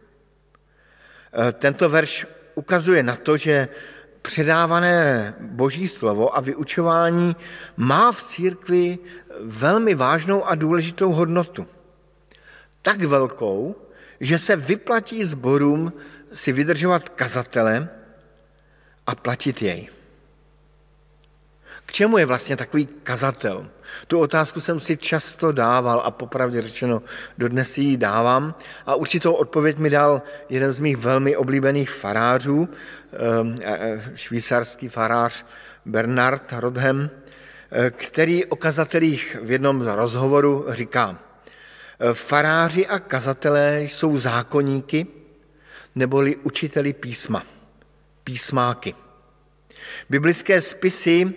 E, 1.33 1.51
tento 1.51 1.89
verš 1.89 2.27
ukazuje 2.55 3.03
na 3.03 3.15
to, 3.15 3.37
že 3.37 3.67
předávané 4.21 5.33
boží 5.39 5.87
slovo 5.87 6.37
a 6.37 6.41
vyučování 6.41 7.35
má 7.77 8.11
v 8.11 8.23
církvi 8.23 8.99
velmi 9.41 9.95
vážnou 9.95 10.45
a 10.45 10.55
důležitou 10.55 11.11
hodnotu. 11.11 11.67
Tak 12.81 13.01
velkou, 13.01 13.75
že 14.19 14.39
se 14.39 14.55
vyplatí 14.55 15.25
zborům 15.25 15.93
si 16.33 16.53
vydržovat 16.53 17.09
kazatele, 17.09 18.02
a 19.07 19.15
platit 19.15 19.61
jej. 19.61 19.89
K 21.85 21.91
čemu 21.91 22.17
je 22.17 22.25
vlastně 22.25 22.55
takový 22.55 22.87
kazatel? 23.03 23.67
Tu 24.07 24.19
otázku 24.19 24.61
jsem 24.61 24.79
si 24.79 24.97
často 24.97 25.51
dával 25.51 26.01
a 26.05 26.11
popravdě 26.11 26.61
řečeno 26.61 27.01
dodnes 27.37 27.77
ji 27.77 27.97
dávám 27.97 28.55
a 28.85 28.95
určitou 28.95 29.33
odpověď 29.33 29.77
mi 29.77 29.89
dal 29.89 30.21
jeden 30.49 30.73
z 30.73 30.79
mých 30.79 30.97
velmi 30.97 31.37
oblíbených 31.37 31.89
farářů, 31.89 32.69
ehm, 33.13 33.59
e, 33.61 33.77
e, 33.77 34.01
švýcarský 34.15 34.89
farář 34.89 35.45
Bernard 35.85 36.53
Rodhem, 36.57 37.09
e, 37.71 37.89
který 37.91 38.45
o 38.45 38.55
kazatelích 38.55 39.37
v 39.41 39.51
jednom 39.51 39.81
rozhovoru 39.81 40.65
říká, 40.69 41.19
faráři 42.13 42.87
a 42.87 42.99
kazatelé 42.99 43.81
jsou 43.81 44.17
zákonníky 44.17 45.07
neboli 45.95 46.35
učiteli 46.35 46.93
písma 46.93 47.43
písmáky. 48.23 48.95
Biblické 50.09 50.61
spisy 50.61 51.33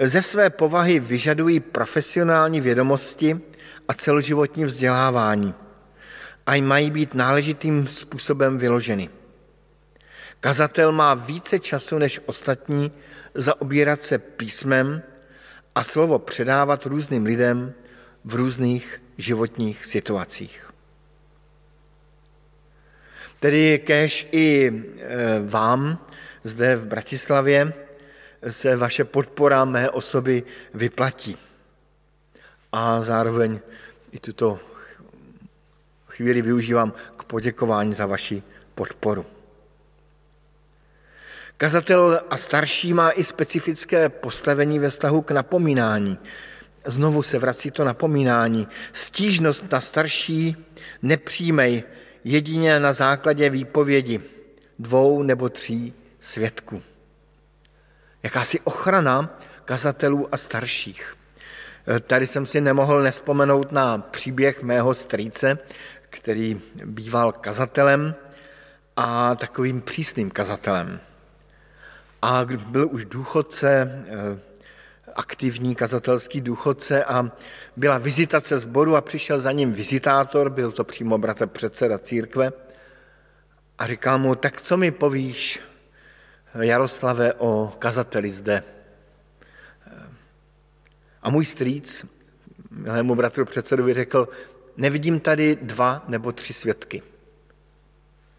ze 0.00 0.22
své 0.22 0.50
povahy 0.50 1.00
vyžadují 1.00 1.60
profesionální 1.60 2.60
vědomosti 2.60 3.40
a 3.88 3.94
celoživotní 3.94 4.64
vzdělávání 4.64 5.54
a 6.46 6.62
mají 6.62 6.90
být 6.90 7.14
náležitým 7.14 7.86
způsobem 7.86 8.58
vyloženy. 8.58 9.10
Kazatel 10.40 10.92
má 10.92 11.14
více 11.14 11.58
času 11.58 11.98
než 11.98 12.20
ostatní 12.26 12.92
zaobírat 13.34 14.02
se 14.02 14.18
písmem 14.18 15.02
a 15.74 15.84
slovo 15.84 16.18
předávat 16.18 16.86
různým 16.86 17.24
lidem 17.24 17.74
v 18.24 18.34
různých 18.34 19.02
životních 19.18 19.86
situacích. 19.86 20.71
Tedy 23.42 23.78
kež 23.78 24.28
i 24.32 24.66
e, 24.66 24.72
vám 25.42 26.06
zde 26.44 26.76
v 26.76 26.86
Bratislavě 26.86 27.72
se 28.50 28.76
vaše 28.76 29.04
podpora 29.04 29.64
mé 29.64 29.90
osoby 29.90 30.42
vyplatí. 30.74 31.36
A 32.72 33.02
zároveň 33.02 33.60
i 34.12 34.18
tuto 34.18 34.58
chvíli 36.06 36.42
využívám 36.42 36.92
k 37.16 37.24
poděkování 37.24 37.94
za 37.94 38.06
vaši 38.06 38.42
podporu. 38.74 39.26
Kazatel 41.56 42.22
a 42.30 42.36
starší 42.36 42.94
má 42.94 43.10
i 43.10 43.24
specifické 43.24 44.08
postavení 44.08 44.78
ve 44.78 44.90
vztahu 44.90 45.22
k 45.22 45.30
napomínání. 45.30 46.18
Znovu 46.86 47.22
se 47.22 47.38
vrací 47.38 47.70
to 47.70 47.84
napomínání. 47.84 48.68
Stížnost 48.92 49.72
na 49.72 49.80
starší 49.80 50.56
nepřijmej, 51.02 51.82
jedině 52.24 52.80
na 52.80 52.92
základě 52.92 53.50
výpovědi 53.50 54.20
dvou 54.78 55.22
nebo 55.22 55.48
tří 55.48 55.94
svědků. 56.20 56.82
Jakási 58.22 58.60
ochrana 58.60 59.38
kazatelů 59.64 60.28
a 60.32 60.36
starších. 60.36 61.16
Tady 62.06 62.26
jsem 62.26 62.46
si 62.46 62.60
nemohl 62.60 63.02
nespomenout 63.02 63.72
na 63.72 63.98
příběh 63.98 64.62
mého 64.62 64.94
strýce, 64.94 65.58
který 66.10 66.60
býval 66.84 67.32
kazatelem 67.32 68.14
a 68.96 69.34
takovým 69.34 69.80
přísným 69.80 70.30
kazatelem. 70.30 71.00
A 72.22 72.44
byl 72.66 72.88
už 72.90 73.04
důchodce, 73.04 74.04
aktivní 75.16 75.74
kazatelský 75.74 76.40
důchodce 76.40 77.04
a 77.04 77.32
byla 77.76 77.98
vizitace 77.98 78.58
sboru 78.58 78.96
a 78.96 79.00
přišel 79.00 79.40
za 79.40 79.52
ním 79.52 79.72
vizitátor, 79.72 80.50
byl 80.50 80.72
to 80.72 80.84
přímo 80.84 81.18
bratr 81.18 81.46
předseda 81.46 81.98
církve 81.98 82.52
a 83.78 83.86
říkal 83.86 84.18
mu, 84.18 84.34
tak 84.34 84.62
co 84.62 84.76
mi 84.76 84.90
povíš, 84.90 85.60
Jaroslave, 86.60 87.32
o 87.32 87.72
kazateli 87.78 88.30
zde? 88.30 88.62
A 91.22 91.30
můj 91.30 91.44
strýc, 91.44 92.06
milému 92.70 93.14
bratru 93.14 93.44
předsedovi, 93.44 93.94
řekl, 93.94 94.28
nevidím 94.76 95.20
tady 95.20 95.58
dva 95.62 96.04
nebo 96.08 96.32
tři 96.32 96.52
svědky. 96.52 97.02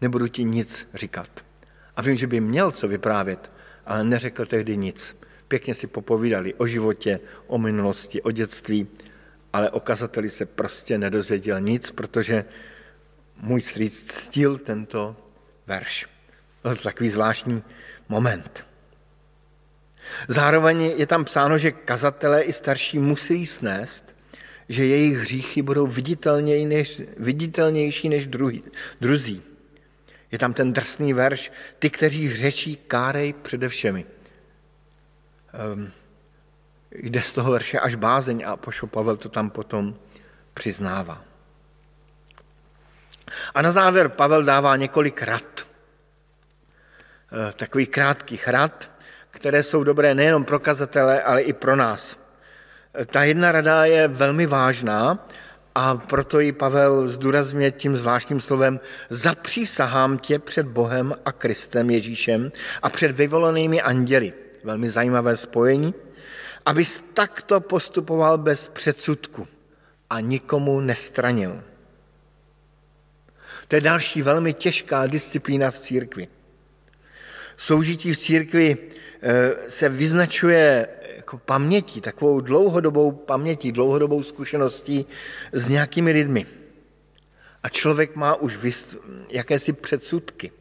Nebudu 0.00 0.28
ti 0.28 0.44
nic 0.44 0.88
říkat. 0.94 1.28
A 1.96 2.02
vím, 2.02 2.16
že 2.16 2.26
by 2.26 2.40
měl 2.40 2.70
co 2.70 2.88
vyprávět, 2.88 3.52
ale 3.86 4.04
neřekl 4.04 4.46
tehdy 4.46 4.76
nic. 4.76 5.16
Pěkně 5.54 5.74
si 5.74 5.86
popovídali 5.86 6.54
o 6.54 6.66
životě, 6.66 7.20
o 7.46 7.58
minulosti, 7.58 8.22
o 8.22 8.30
dětství, 8.30 8.86
ale 9.52 9.70
o 9.70 9.80
kazateli 9.80 10.30
se 10.30 10.46
prostě 10.46 10.98
nedozvěděl 10.98 11.60
nic, 11.60 11.90
protože 11.90 12.44
můj 13.40 13.60
strýc 13.60 14.06
ctil 14.06 14.58
tento 14.58 15.16
verš. 15.66 16.06
Byl 16.62 16.76
to 16.76 16.82
takový 16.82 17.10
zvláštní 17.10 17.62
moment. 18.08 18.66
Zároveň 20.28 20.82
je 20.96 21.06
tam 21.06 21.24
psáno, 21.24 21.58
že 21.58 21.70
kazatelé 21.70 22.42
i 22.42 22.52
starší 22.52 22.98
musí 22.98 23.46
snést, 23.46 24.16
že 24.68 24.86
jejich 24.86 25.18
hříchy 25.18 25.62
budou 25.62 25.86
než, 26.66 27.02
viditelnější 27.16 28.08
než 28.08 28.26
druhý, 28.26 28.64
druzí. 29.00 29.42
Je 30.32 30.38
tam 30.38 30.52
ten 30.52 30.72
drsný 30.72 31.12
verš, 31.12 31.52
ty, 31.78 31.90
kteří 31.90 32.34
řečí, 32.34 32.76
kárej 32.76 33.32
přede 33.32 33.68
všemi. 33.68 34.04
Um, 35.54 35.92
jde 36.94 37.22
z 37.22 37.32
toho 37.32 37.52
verše 37.52 37.78
až 37.78 37.94
bázeň 37.94 38.44
a 38.46 38.56
pošo 38.56 38.86
Pavel 38.86 39.16
to 39.16 39.28
tam 39.28 39.50
potom 39.50 39.94
přiznává. 40.54 41.22
A 43.54 43.62
na 43.62 43.70
závěr 43.70 44.08
Pavel 44.08 44.42
dává 44.42 44.76
několik 44.76 45.22
rad. 45.22 45.66
Eh, 47.32 47.52
takový 47.52 47.86
krátkých 47.86 48.48
rad, 48.48 48.90
které 49.30 49.62
jsou 49.62 49.84
dobré 49.84 50.14
nejenom 50.14 50.44
pro 50.44 50.58
kazatele, 50.58 51.22
ale 51.22 51.42
i 51.42 51.52
pro 51.52 51.76
nás. 51.76 52.18
Eh, 52.94 53.04
ta 53.04 53.24
jedna 53.24 53.52
rada 53.52 53.84
je 53.84 54.08
velmi 54.08 54.46
vážná 54.46 55.26
a 55.74 55.96
proto 55.96 56.40
ji 56.40 56.52
Pavel 56.52 57.08
zdůrazňuje 57.08 57.70
tím 57.70 57.96
zvláštním 57.96 58.40
slovem 58.40 58.80
zapřísahám 59.10 60.18
tě 60.18 60.38
před 60.38 60.66
Bohem 60.66 61.14
a 61.24 61.32
Kristem 61.32 61.90
Ježíšem 61.90 62.52
a 62.82 62.90
před 62.90 63.10
vyvolenými 63.10 63.82
anděli. 63.82 64.43
Velmi 64.64 64.90
zajímavé 64.90 65.36
spojení. 65.36 65.94
Abys 66.66 67.04
takto 67.14 67.60
postupoval 67.60 68.38
bez 68.38 68.68
předsudku 68.68 69.48
a 70.10 70.20
nikomu 70.20 70.80
nestranil. 70.80 71.62
To 73.68 73.76
je 73.76 73.80
další 73.80 74.22
velmi 74.22 74.52
těžká 74.52 75.06
disciplína 75.06 75.70
v 75.70 75.78
církvi. 75.78 76.28
Soužití 77.56 78.12
v 78.12 78.18
církvi 78.18 78.76
eh, 79.22 79.70
se 79.70 79.88
vyznačuje 79.88 80.88
jako 81.16 81.38
pamětí, 81.38 82.00
takovou 82.00 82.40
dlouhodobou 82.40 83.12
pamětí, 83.12 83.72
dlouhodobou 83.72 84.22
zkušeností 84.22 85.06
s 85.52 85.68
nějakými 85.68 86.12
lidmi. 86.12 86.46
A 87.62 87.68
člověk 87.68 88.16
má 88.16 88.34
už 88.34 88.58
jakési 89.28 89.72
předsudky. 89.72 90.52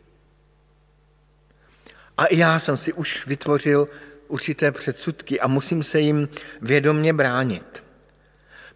A 2.17 2.25
i 2.25 2.37
já 2.37 2.59
jsem 2.59 2.77
si 2.77 2.93
už 2.93 3.27
vytvořil 3.27 3.87
určité 4.27 4.71
předsudky 4.71 5.39
a 5.39 5.47
musím 5.47 5.83
se 5.83 5.99
jim 5.99 6.29
vědomně 6.61 7.13
bránit. 7.13 7.83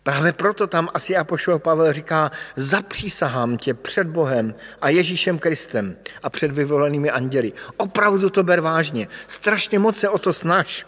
Právě 0.03 0.33
proto 0.33 0.67
tam 0.67 0.89
asi 0.93 1.15
apoštol 1.15 1.59
Pavel 1.59 1.93
říká, 1.93 2.31
zapřísahám 2.55 3.57
tě 3.57 3.73
před 3.73 4.07
Bohem 4.07 4.55
a 4.81 4.89
Ježíšem 4.89 5.39
Kristem 5.39 5.97
a 6.23 6.29
před 6.29 6.51
vyvolenými 6.51 7.09
anděli. 7.09 7.53
Opravdu 7.77 8.29
to 8.29 8.43
ber 8.43 8.61
vážně. 8.61 9.07
Strašně 9.27 9.79
moc 9.79 9.97
se 9.97 10.09
o 10.09 10.17
to 10.17 10.33
snaž. 10.33 10.85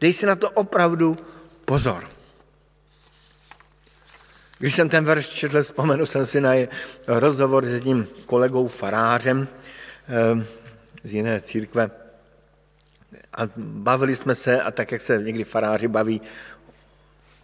Dej 0.00 0.12
si 0.12 0.26
na 0.26 0.36
to 0.36 0.50
opravdu 0.50 1.18
pozor. 1.64 2.08
Když 4.58 4.74
jsem 4.74 4.88
ten 4.88 5.04
verš 5.04 5.26
četl, 5.26 5.62
vzpomenu 5.62 6.06
jsem 6.06 6.26
si 6.26 6.40
na 6.40 6.52
rozhovor 7.06 7.64
s 7.64 7.68
jedním 7.68 8.06
kolegou 8.26 8.68
farářem 8.68 9.48
eh, 10.08 10.44
z 11.04 11.14
jiné 11.14 11.40
církve. 11.40 11.90
A 13.32 13.42
bavili 13.56 14.16
jsme 14.16 14.34
se, 14.34 14.62
a 14.62 14.70
tak, 14.70 14.92
jak 14.92 15.00
se 15.00 15.18
někdy 15.18 15.44
faráři 15.44 15.88
baví 15.88 16.20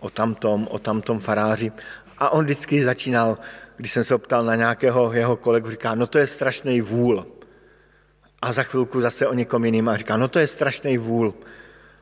o 0.01 0.11
tamtom, 0.11 0.69
o 0.71 0.79
tamtom 0.79 1.21
faráři. 1.21 1.73
A 2.19 2.31
on 2.31 2.45
vždycky 2.45 2.85
začínal, 2.85 3.39
když 3.77 3.93
jsem 3.93 4.05
se 4.05 4.15
optal 4.15 4.45
na 4.45 4.55
nějakého 4.55 5.13
jeho 5.13 5.37
kolegu, 5.37 5.71
říká, 5.71 5.95
no 5.95 6.07
to 6.07 6.19
je 6.19 6.27
strašný 6.27 6.81
vůl. 6.81 7.27
A 8.43 8.53
za 8.53 8.63
chvilku 8.63 9.01
zase 9.01 9.27
o 9.27 9.35
někom 9.35 9.65
jiným 9.65 9.89
a 9.89 9.97
říká, 9.97 10.17
no 10.17 10.29
to 10.29 10.39
je 10.39 10.47
strašný 10.47 10.99
vůl. 10.99 11.35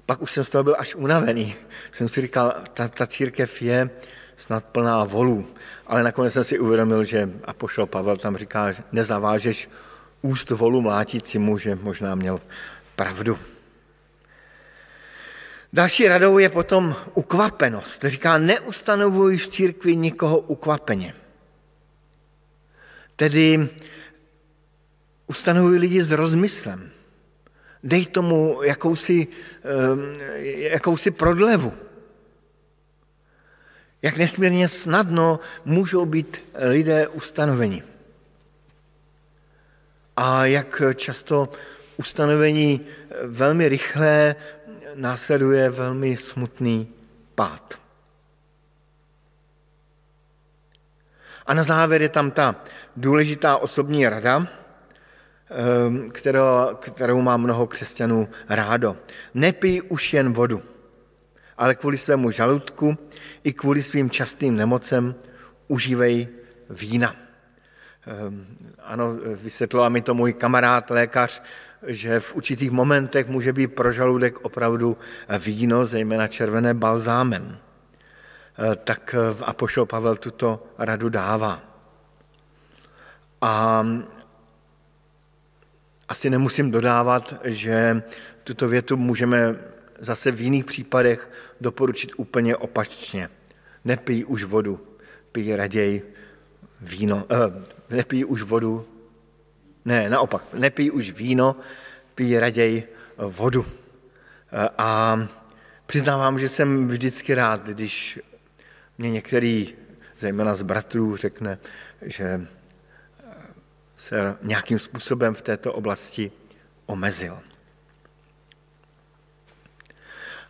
Pak 0.06 0.22
už 0.22 0.30
jsem 0.30 0.44
z 0.44 0.50
toho 0.50 0.64
byl 0.64 0.76
až 0.78 0.94
unavený. 0.94 1.54
Jsem 1.92 2.08
si 2.08 2.20
říkal, 2.20 2.54
ta, 2.74 2.88
ta 2.88 3.06
církev 3.06 3.62
je 3.62 3.90
snad 4.36 4.64
plná 4.64 5.04
volů. 5.04 5.46
Ale 5.86 6.02
nakonec 6.02 6.32
jsem 6.32 6.44
si 6.44 6.58
uvědomil, 6.58 7.04
že 7.04 7.30
a 7.44 7.52
pošel 7.52 7.86
Pavel 7.86 8.16
tam 8.16 8.36
říká, 8.36 8.72
že 8.72 8.82
nezavážeš 8.92 9.68
úst 10.24 10.50
volu 10.50 10.80
mlátícímu, 10.80 11.58
že 11.58 11.76
možná 11.76 12.14
měl 12.14 12.40
pravdu. 12.96 13.38
Další 15.72 16.08
radou 16.08 16.38
je 16.38 16.48
potom 16.48 16.96
ukvapenost. 17.14 18.04
Říká, 18.04 18.38
neustanovuj 18.38 19.36
v 19.36 19.48
církvi 19.48 19.96
nikoho 19.96 20.38
ukvapeně. 20.38 21.14
Tedy 23.16 23.68
ustanovuj 25.26 25.78
lidi 25.78 26.02
s 26.02 26.10
rozmyslem. 26.10 26.90
Dej 27.84 28.06
tomu 28.06 28.62
jakousi, 28.62 29.26
ehm, 29.60 30.16
jakousi 30.72 31.10
prodlevu. 31.10 31.72
Jak 34.02 34.16
nesmírně 34.16 34.68
snadno 34.68 35.40
můžou 35.64 36.06
být 36.06 36.40
lidé 36.70 37.08
ustanoveni. 37.08 37.93
A 40.16 40.46
jak 40.46 40.82
často 40.94 41.48
ustanovení 41.96 42.80
velmi 43.22 43.68
rychlé 43.68 44.36
následuje 44.94 45.70
velmi 45.70 46.16
smutný 46.16 46.88
pád. 47.34 47.74
A 51.46 51.54
na 51.54 51.62
závěr 51.62 52.02
je 52.02 52.08
tam 52.08 52.30
ta 52.30 52.64
důležitá 52.96 53.56
osobní 53.56 54.08
rada, 54.08 54.46
ehm, 55.50 56.10
kterou, 56.10 56.44
kterou 56.80 57.22
má 57.22 57.36
mnoho 57.36 57.66
křesťanů 57.66 58.28
rádo. 58.48 58.96
Nepij 59.34 59.82
už 59.88 60.14
jen 60.14 60.32
vodu, 60.32 60.62
ale 61.58 61.74
kvůli 61.74 61.98
svému 61.98 62.30
žaludku 62.30 62.98
i 63.44 63.52
kvůli 63.52 63.82
svým 63.82 64.10
častým 64.10 64.56
nemocem 64.56 65.14
užívej 65.68 66.28
vína. 66.70 67.23
Ehm, 68.06 68.46
ano, 68.82 69.16
vysvětlila 69.42 69.88
mi 69.88 70.00
to 70.00 70.14
můj 70.14 70.32
kamarád, 70.32 70.90
lékař, 70.90 71.42
že 71.86 72.20
v 72.20 72.34
určitých 72.34 72.70
momentech 72.70 73.28
může 73.28 73.52
být 73.52 73.66
pro 73.66 73.92
žaludek 73.92 74.44
opravdu 74.44 74.96
víno, 75.38 75.86
zejména 75.86 76.28
červené 76.28 76.74
balzámem. 76.74 77.58
Eh, 78.54 78.76
tak 78.76 79.14
eh, 79.14 79.44
Apoštol 79.44 79.86
Pavel 79.86 80.16
tuto 80.16 80.66
radu 80.78 81.08
dává. 81.08 81.62
A 83.40 83.86
asi 86.08 86.30
nemusím 86.30 86.70
dodávat, 86.70 87.34
že 87.44 88.02
tuto 88.44 88.68
větu 88.68 88.96
můžeme 88.96 89.56
zase 89.98 90.32
v 90.32 90.40
jiných 90.40 90.64
případech 90.64 91.30
doporučit 91.60 92.12
úplně 92.16 92.56
opačně. 92.56 93.28
Nepij 93.84 94.24
už 94.24 94.44
vodu, 94.44 94.80
pij 95.32 95.56
raději 95.56 96.14
víno, 96.80 97.26
eh, 97.30 97.73
nepij 97.90 98.24
už 98.24 98.42
vodu, 98.42 98.86
ne, 99.84 100.10
naopak, 100.10 100.44
nepij 100.54 100.90
už 100.90 101.10
víno, 101.10 101.56
pij 102.14 102.38
raději 102.38 102.88
vodu. 103.18 103.66
A 104.78 105.18
přiznávám, 105.86 106.38
že 106.38 106.48
jsem 106.48 106.88
vždycky 106.88 107.34
rád, 107.34 107.68
když 107.68 108.20
mě 108.98 109.10
některý, 109.10 109.74
zejména 110.18 110.54
z 110.54 110.62
bratrů, 110.62 111.16
řekne, 111.16 111.58
že 112.02 112.46
se 113.96 114.36
nějakým 114.42 114.78
způsobem 114.78 115.34
v 115.34 115.42
této 115.42 115.72
oblasti 115.72 116.32
omezil. 116.86 117.38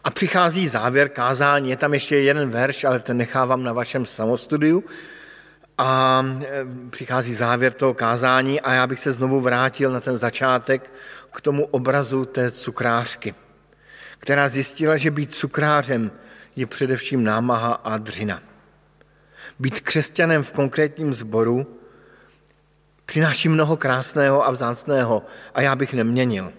A 0.05 0.11
přichází 0.11 0.69
závěr 0.69 1.09
kázání, 1.09 1.71
je 1.71 1.77
tam 1.77 1.95
ještě 1.95 2.17
jeden 2.17 2.51
verš, 2.51 2.85
ale 2.85 3.01
ten 3.01 3.17
nechávám 3.17 3.63
na 3.63 3.73
vašem 3.73 4.07
samostudiu, 4.07 4.85
a 5.79 6.25
e, 6.41 6.67
přichází 6.91 7.35
závěr 7.35 7.73
toho 7.73 7.95
kázání 7.95 8.61
a 8.61 8.73
já 8.73 8.87
bych 8.87 9.01
se 9.01 9.13
znovu 9.13 9.41
vrátil 9.41 9.93
na 9.93 10.01
ten 10.01 10.17
začátek 10.17 10.93
k 11.33 11.41
tomu 11.41 11.67
obrazu 11.67 12.25
té 12.25 12.51
cukrářky, 12.51 13.35
která 14.19 14.49
zjistila, 14.49 14.97
že 14.97 15.11
být 15.11 15.35
cukrářem 15.35 16.11
je 16.57 16.67
především 16.67 17.25
námaha 17.25 17.73
a 17.73 17.99
dřina. 17.99 18.43
Být 19.59 19.81
křesťanem 19.81 20.43
v 20.43 20.53
konkrétním 20.53 21.15
sboru 21.15 21.79
přináší 23.07 23.49
mnoho 23.49 23.77
krásného 23.77 24.47
a 24.47 24.51
vzácného 24.51 25.23
a 25.55 25.63
já 25.63 25.77
bych 25.77 25.95
neměnil. 25.95 26.53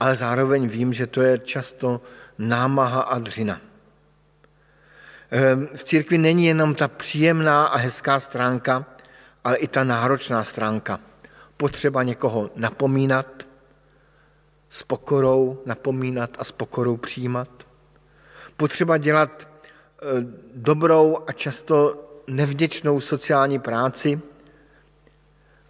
Ale 0.00 0.14
zároveň 0.14 0.68
vím, 0.68 0.92
že 0.92 1.06
to 1.06 1.22
je 1.22 1.38
často 1.38 2.00
námaha 2.38 3.00
a 3.00 3.18
dřina. 3.18 3.60
Ehm, 5.30 5.68
v 5.74 5.84
církvi 5.84 6.18
není 6.18 6.46
jenom 6.46 6.74
ta 6.74 6.88
příjemná 6.88 7.66
a 7.66 7.78
hezká 7.78 8.20
stránka, 8.20 8.86
ale 9.44 9.56
i 9.56 9.68
ta 9.68 9.84
náročná 9.84 10.44
stránka. 10.44 11.00
Potřeba 11.56 12.02
někoho 12.02 12.50
napomínat, 12.56 13.46
s 14.68 14.82
pokorou 14.82 15.62
napomínat 15.66 16.36
a 16.38 16.44
s 16.44 16.52
pokorou 16.52 16.96
přijímat. 16.96 17.48
Potřeba 18.56 18.98
dělat 18.98 19.48
eh, 19.48 20.04
dobrou 20.54 21.18
a 21.26 21.32
často 21.32 22.02
nevděčnou 22.26 23.00
sociální 23.00 23.58
práci 23.58 24.20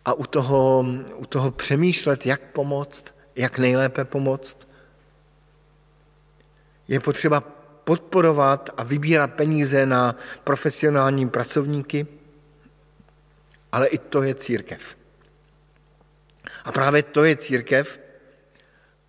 a 0.05 0.13
u 0.13 0.25
toho, 0.25 0.85
u 1.15 1.27
toho 1.27 1.51
přemýšlet, 1.51 2.27
jak 2.27 2.41
pomoct, 2.41 3.15
jak 3.35 3.59
nejlépe 3.59 4.05
pomoct. 4.05 4.69
Je 6.89 7.01
potřeba 7.01 7.56
podporovat 7.87 8.71
a 8.77 8.85
vybírat 8.85 9.35
peníze 9.39 9.87
na 9.87 10.17
profesionální 10.45 11.29
pracovníky, 11.29 12.07
ale 13.73 13.87
i 13.87 13.99
to 13.99 14.23
je 14.23 14.35
církev. 14.35 14.97
A 16.65 16.73
právě 16.73 17.03
to 17.03 17.25
je 17.25 17.37
církev, 17.37 18.01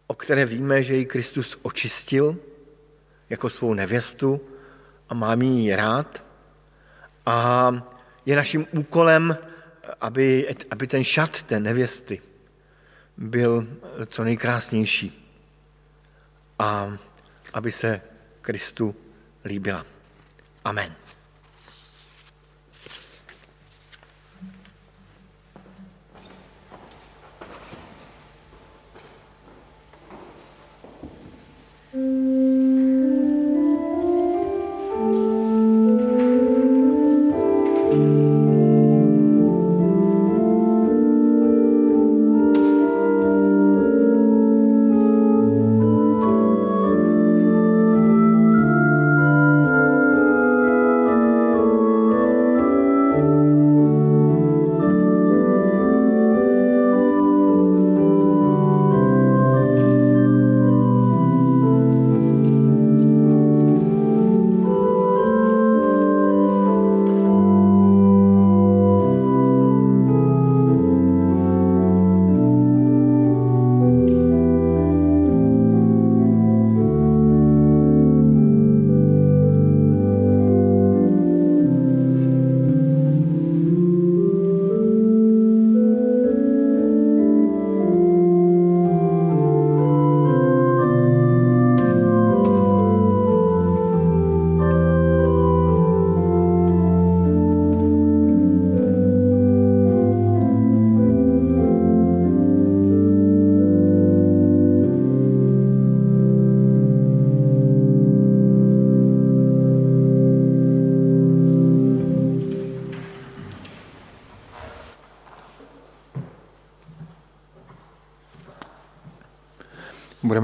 o 0.08 0.14
které 0.14 0.46
víme, 0.46 0.84
že 0.84 0.96
ji 0.96 1.06
Kristus 1.06 1.58
očistil 1.62 2.38
jako 3.30 3.50
svou 3.50 3.74
nevěstu 3.74 4.42
a 5.10 5.14
máme 5.14 5.46
ji 5.46 5.76
rád. 5.76 6.24
A 7.26 7.74
je 8.26 8.36
naším 8.36 8.66
úkolem, 8.72 9.38
aby, 10.02 10.56
aby 10.72 10.88
ten 10.88 11.04
šat 11.04 11.44
té 11.44 11.60
nevěsty 11.60 12.22
byl 13.18 13.68
co 14.06 14.24
nejkrásnější 14.24 15.34
a 16.60 16.98
aby 17.54 17.72
se 17.72 18.02
Kristu 18.48 18.96
líbila. 19.44 19.84
Amen. 20.64 21.08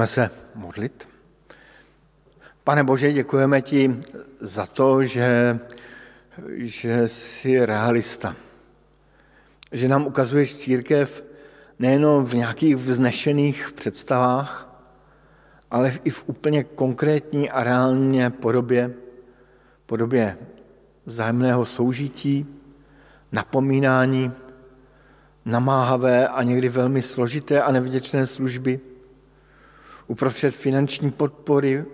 Budeme 0.04 0.14
se 0.14 0.30
modlit. 0.56 1.08
Pane 2.64 2.84
Bože, 2.84 3.14
děkujeme 3.14 3.62
ti 3.62 3.96
za 4.40 4.66
to, 4.66 5.04
že, 5.04 5.60
že 6.58 7.08
jsi 7.08 7.66
realista. 7.66 8.36
Že 9.72 9.88
nám 9.88 10.08
ukazuješ 10.08 10.56
církev 10.56 11.24
nejenom 11.80 12.26
v 12.26 12.34
nějakých 12.34 12.76
vznešených 12.76 13.72
představách, 13.76 14.80
ale 15.72 15.94
i 16.04 16.10
v 16.10 16.24
úplně 16.28 16.64
konkrétní 16.64 17.50
a 17.50 17.64
reálně 17.64 18.30
podobě, 18.30 18.94
podobě 19.86 20.38
vzájemného 21.06 21.66
soužití, 21.66 22.46
napomínání, 23.32 24.32
namáhavé 25.46 26.28
a 26.28 26.44
někdy 26.44 26.70
velmi 26.70 27.02
složité 27.02 27.62
a 27.62 27.72
nevděčné 27.72 28.28
služby– 28.28 28.80
uprostřed 30.08 30.52
finanční 30.52 31.12
podpory, 31.12 31.86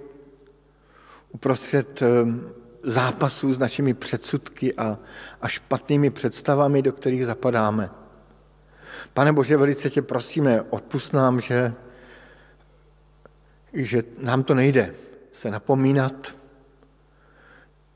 uprostřed 1.31 2.01
ehm, 2.01 2.51
zápasů 2.83 3.53
s 3.53 3.59
našimi 3.59 3.93
předsudky 3.93 4.73
a, 4.75 4.99
a 5.41 5.47
špatnými 5.47 6.09
představami, 6.09 6.81
do 6.81 6.91
kterých 6.91 7.25
zapadáme. 7.25 7.89
Pane 9.13 9.33
Bože, 9.33 9.57
velice 9.57 9.89
tě 9.89 10.01
prosíme, 10.01 10.61
odpust 10.61 11.13
nám, 11.13 11.39
že, 11.39 11.73
že 13.73 14.03
nám 14.17 14.43
to 14.43 14.55
nejde 14.55 14.93
se 15.31 15.51
napomínat, 15.51 16.35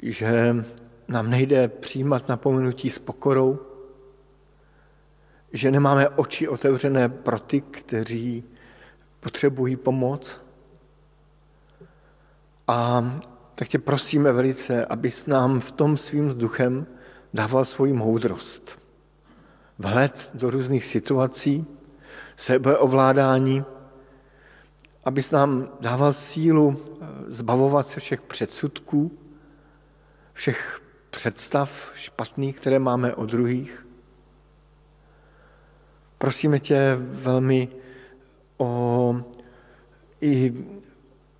že 0.03 0.55
nám 1.07 1.29
nejde 1.29 1.67
přijímat 1.67 2.29
napomenutí 2.29 2.89
s 2.89 2.99
pokorou, 2.99 3.59
že 5.53 5.71
nemáme 5.71 6.09
oči 6.09 6.47
otevřené 6.47 7.09
pro 7.09 7.39
ty, 7.39 7.61
kteří 7.61 8.43
potřebují 9.23 9.75
pomoc. 9.75 10.41
A 12.67 13.03
tak 13.55 13.67
tě 13.67 13.79
prosíme 13.79 14.31
velice, 14.31 14.85
abys 14.85 15.25
nám 15.25 15.59
v 15.59 15.71
tom 15.71 15.97
svým 15.97 16.27
vzduchem 16.27 16.87
dával 17.33 17.65
svoji 17.65 17.93
moudrost. 17.93 18.79
Vhled 19.79 20.31
do 20.33 20.49
různých 20.49 20.85
situací, 20.85 21.65
sebeovládání, 22.35 23.63
abys 25.03 25.31
nám 25.31 25.69
dával 25.79 26.13
sílu 26.13 26.77
eh, 26.77 27.05
zbavovat 27.27 27.87
se 27.87 27.99
všech 27.99 28.21
předsudků, 28.21 29.11
všech 30.33 30.81
představ 31.09 31.91
špatných, 31.95 32.59
které 32.59 32.79
máme 32.79 33.15
o 33.15 33.25
druhých. 33.25 33.87
Prosíme 36.17 36.59
tě 36.59 36.97
velmi 36.99 37.82
o 38.57 39.15
i 40.21 40.53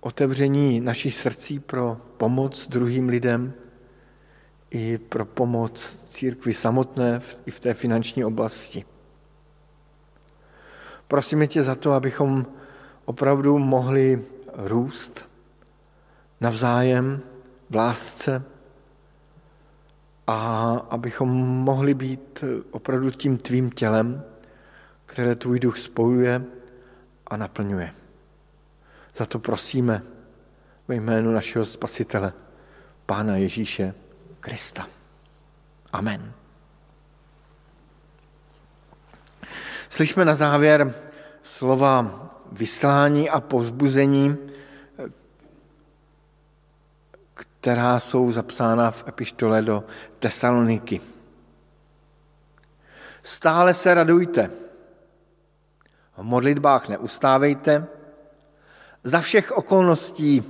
otevření 0.00 0.80
naší 0.80 1.10
srdcí 1.10 1.58
pro 1.58 1.96
pomoc 2.16 2.68
druhým 2.68 3.08
lidem, 3.08 3.52
i 4.70 4.98
pro 4.98 5.24
pomoc 5.24 6.00
církvi 6.06 6.54
samotné 6.54 7.20
i 7.46 7.50
v 7.50 7.60
té 7.60 7.74
finanční 7.74 8.24
oblasti. 8.24 8.84
Prosíme 11.08 11.46
tě 11.46 11.62
za 11.62 11.74
to, 11.74 11.92
abychom 11.92 12.46
opravdu 13.04 13.58
mohli 13.58 14.24
růst 14.54 15.28
navzájem 16.40 17.20
v 17.70 17.74
lásce 17.74 18.42
a 20.26 20.70
abychom 20.90 21.28
mohli 21.38 21.94
být 21.94 22.44
opravdu 22.70 23.10
tím 23.10 23.38
tvým 23.38 23.70
tělem, 23.70 24.22
které 25.06 25.34
tvůj 25.34 25.60
duch 25.60 25.78
spojuje 25.78 26.44
a 27.34 27.36
naplňuje. 27.36 27.90
Za 29.14 29.26
to 29.26 29.38
prosíme 29.38 30.02
ve 30.88 30.94
jménu 30.94 31.32
našeho 31.32 31.66
Spasitele, 31.66 32.32
Pána 33.06 33.36
Ježíše 33.36 33.94
Krista. 34.40 34.88
Amen. 35.92 36.32
Slyšme 39.90 40.24
na 40.24 40.34
závěr 40.34 40.94
slova 41.42 42.20
vyslání 42.52 43.30
a 43.30 43.40
povzbuzení, 43.40 44.36
která 47.34 48.00
jsou 48.00 48.32
zapsána 48.32 48.90
v 48.90 49.08
epištole 49.08 49.62
do 49.62 49.84
Tesaloniky. 50.18 51.00
Stále 53.22 53.74
se 53.74 53.94
radujte, 53.94 54.50
v 56.16 56.22
modlitbách 56.22 56.88
neustávejte. 56.88 57.86
Za 59.04 59.20
všech 59.20 59.52
okolností, 59.52 60.42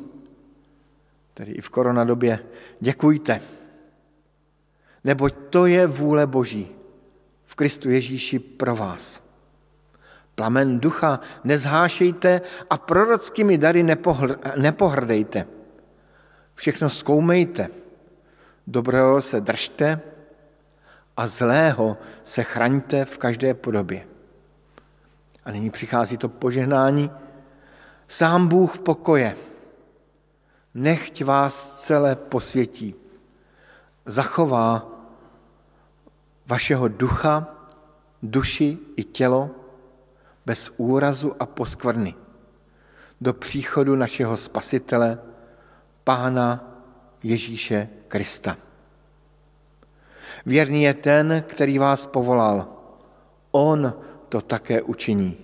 tedy 1.34 1.52
i 1.52 1.60
v 1.60 1.70
koronadobě, 1.70 2.38
děkujte. 2.80 3.40
Neboť 5.04 5.34
to 5.50 5.66
je 5.66 5.86
vůle 5.86 6.26
Boží 6.26 6.68
v 7.46 7.54
Kristu 7.54 7.90
Ježíši 7.90 8.38
pro 8.38 8.76
vás. 8.76 9.22
Plamen 10.34 10.80
ducha 10.80 11.20
nezhášejte 11.44 12.40
a 12.70 12.78
prorockými 12.78 13.58
dary 13.58 13.86
nepohrdejte. 14.56 15.46
Všechno 16.54 16.90
zkoumejte, 16.90 17.68
dobrého 18.66 19.22
se 19.22 19.40
držte 19.40 20.00
a 21.16 21.28
zlého 21.28 21.96
se 22.24 22.42
chraňte 22.42 23.04
v 23.04 23.18
každé 23.18 23.54
podobě. 23.54 24.06
A 25.44 25.50
nyní 25.50 25.70
přichází 25.70 26.16
to 26.16 26.28
požehnání. 26.28 27.10
Sám 28.08 28.48
Bůh 28.48 28.78
pokoje, 28.78 29.36
nechť 30.74 31.24
vás 31.24 31.80
celé 31.80 32.16
posvětí, 32.16 32.94
zachová 34.06 34.86
vašeho 36.46 36.88
ducha, 36.88 37.46
duši 38.22 38.78
i 38.96 39.04
tělo 39.04 39.50
bez 40.46 40.72
úrazu 40.76 41.42
a 41.42 41.46
poskvrny 41.46 42.14
do 43.20 43.32
příchodu 43.32 43.96
našeho 43.96 44.36
Spasitele, 44.36 45.18
Pána 46.04 46.64
Ježíše 47.22 47.88
Krista. 48.08 48.56
Věrný 50.46 50.82
je 50.82 50.94
ten, 50.94 51.44
který 51.46 51.78
vás 51.78 52.06
povolal. 52.06 52.68
On 53.50 53.94
to 54.28 54.40
také 54.40 54.82
učiní. 54.82 55.36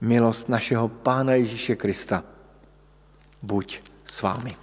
Milost 0.00 0.48
našeho 0.48 0.88
Pána 0.88 1.32
Ježíše 1.32 1.76
Krista. 1.76 2.24
Buď 3.42 3.80
s 4.04 4.22
vámi. 4.22 4.59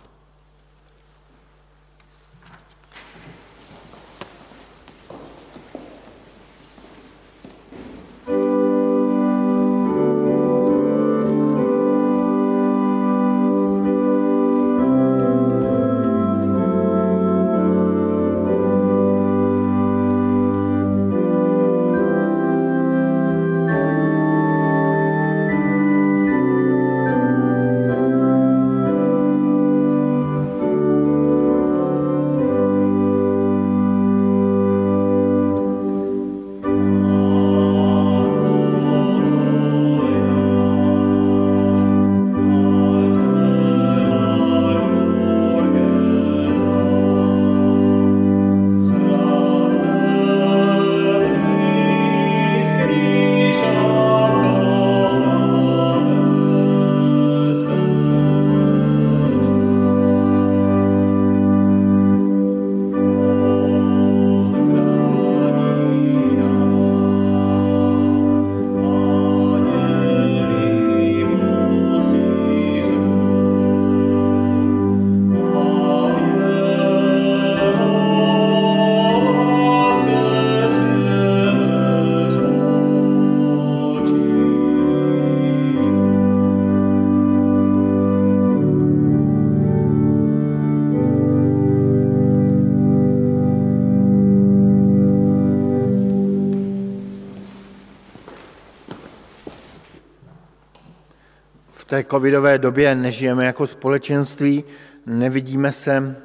Té 101.98 102.04
covidové 102.04 102.58
době 102.58 102.96
nežijeme 102.96 103.46
jako 103.46 103.68
společenství, 103.68 104.64
nevidíme 105.06 105.72
se. 105.72 106.16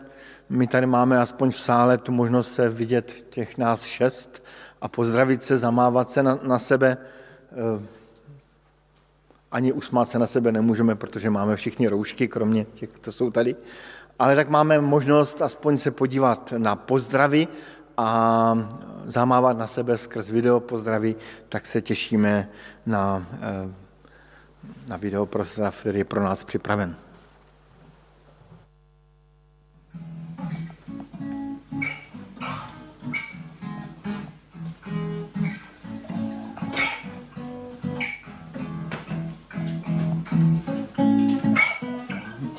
My 0.48 0.66
tady 0.66 0.86
máme 0.86 1.18
aspoň 1.18 1.50
v 1.50 1.60
sále 1.60 1.98
tu 1.98 2.12
možnost 2.12 2.54
se 2.54 2.68
vidět 2.68 3.24
těch 3.30 3.58
nás 3.58 3.84
šest 3.84 4.44
a 4.80 4.88
pozdravit 4.88 5.42
se, 5.42 5.58
zamávat 5.58 6.12
se 6.12 6.22
na, 6.22 6.38
na 6.42 6.58
sebe. 6.58 6.96
Eh, 7.52 7.86
ani 9.52 9.72
usmát 9.72 10.08
se 10.08 10.18
na 10.18 10.26
sebe 10.26 10.52
nemůžeme, 10.52 10.94
protože 10.94 11.30
máme 11.30 11.56
všichni 11.56 11.88
roušky, 11.88 12.28
kromě 12.28 12.64
těch, 12.64 12.90
kdo 13.00 13.12
jsou 13.12 13.30
tady. 13.30 13.56
Ale 14.18 14.36
tak 14.36 14.48
máme 14.48 14.80
možnost 14.80 15.42
aspoň 15.42 15.78
se 15.78 15.90
podívat 15.90 16.52
na 16.58 16.76
pozdravy 16.76 17.48
a 17.96 18.68
zamávat 19.04 19.58
na 19.58 19.66
sebe 19.66 19.98
skrz 19.98 20.30
video 20.30 20.60
pozdravy, 20.60 21.16
tak 21.48 21.66
se 21.66 21.80
těšíme 21.80 22.48
na 22.86 23.26
eh, 23.40 23.81
na 24.88 24.96
videoprostav, 24.96 25.80
který 25.80 25.98
je 25.98 26.04
pro 26.04 26.22
nás 26.24 26.44
připraven. 26.44 26.96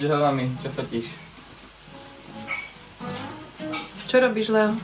Čo 0.03 0.19
mami, 0.19 0.51
čo 0.59 0.69
fotíš? 0.69 1.07
Čo 4.07 4.19
robíš, 4.19 4.51
Leo? 4.51 4.75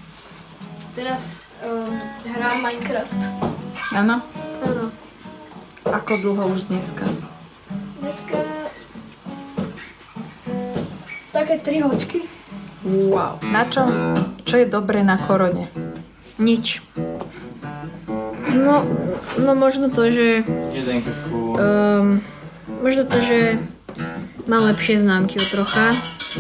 Teraz 0.96 1.44
um, 1.60 1.92
hrám 2.24 2.64
Minecraft. 2.64 3.20
Áno? 3.92 4.24
Áno. 4.64 5.09
Ako 5.90 6.14
dlho 6.22 6.54
už 6.54 6.70
dneska? 6.70 7.06
Dneska 8.00 8.60
také 11.40 11.82
3 11.82 11.88
hoďky. 11.88 12.20
Wow. 12.86 13.42
Na 13.50 13.66
čo? 13.66 13.88
Čo 14.46 14.62
je 14.62 14.68
dobre 14.70 15.02
na 15.02 15.18
korone? 15.18 15.66
Nič. 16.38 16.86
No, 18.54 18.86
no 19.40 19.52
možno 19.58 19.90
to, 19.90 20.14
že... 20.14 20.46
Um, 21.58 22.22
možno 22.86 23.02
to, 23.08 23.18
že 23.24 23.58
mám 24.46 24.68
lepšie 24.70 25.02
známky 25.02 25.42
o 25.42 25.46
trocha 25.50 25.90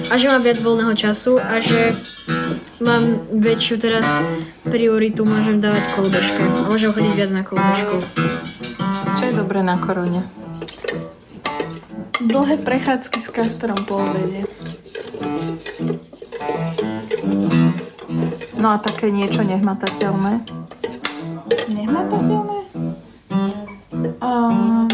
a 0.09 0.13
že 0.13 0.29
mám 0.29 0.45
viac 0.45 0.61
voľného 0.61 0.93
času 0.93 1.41
a 1.41 1.57
že 1.57 1.97
mám 2.77 3.25
väčšiu 3.33 3.81
teraz 3.81 4.05
prioritu, 4.67 5.25
môžem 5.25 5.57
dávať 5.57 5.89
kolobežke. 5.97 6.43
A 6.43 6.69
môžem 6.69 6.93
chodiť 6.93 7.13
viac 7.17 7.31
na 7.33 7.41
kolobežku. 7.41 7.97
Čo 9.19 9.27
je 9.27 9.35
dobré 9.35 9.59
na 9.59 9.75
korone? 9.75 10.23
Dlhé 12.23 12.55
prechádzky 12.63 13.19
s 13.19 13.27
kastorom 13.27 13.83
po 13.83 13.99
obede. 13.99 14.47
No 18.55 18.71
a 18.71 18.79
také 18.79 19.11
niečo 19.11 19.43
nehmatateľné? 19.43 20.39
Nehmatateľné? 21.67 22.59
Um, 24.23 24.87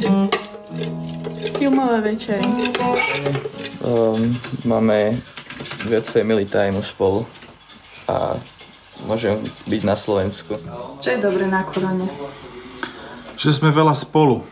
mm, 0.00 0.28
filmové 1.60 2.16
večery. 2.16 2.48
Um, 3.84 4.32
máme 4.64 5.20
viac 5.84 6.08
family 6.08 6.48
time 6.48 6.80
spolu 6.80 7.28
a 8.08 8.40
môžem 9.10 9.42
byť 9.66 9.82
na 9.82 9.98
Slovensku. 9.98 10.54
Čo 11.02 11.08
je 11.10 11.18
dobre 11.18 11.50
na 11.50 11.66
korone? 11.66 12.06
Že 13.34 13.58
sme 13.58 13.74
veľa 13.74 13.98
spolu, 13.98 14.46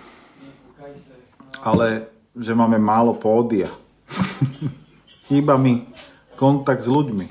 ale 1.63 2.11
že 2.35 2.51
máme 2.59 2.75
málo 2.83 3.15
pódia. 3.15 3.71
Chýba 5.31 5.55
mi 5.55 5.87
kontakt 6.35 6.83
s 6.83 6.91
ľuďmi. 6.91 7.27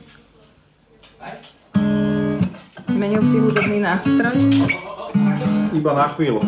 Zmenil 2.87 3.19
si 3.19 3.43
hudobný 3.43 3.83
nástroj? 3.83 4.37
Iba 5.75 5.91
na 5.91 6.07
chvíľu. 6.15 6.39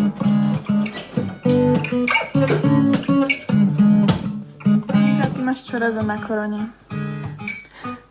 Ty 5.28 5.40
máš 5.44 5.68
čo 5.68 5.76
rada 5.76 6.00
na 6.00 6.16
korone? 6.24 6.72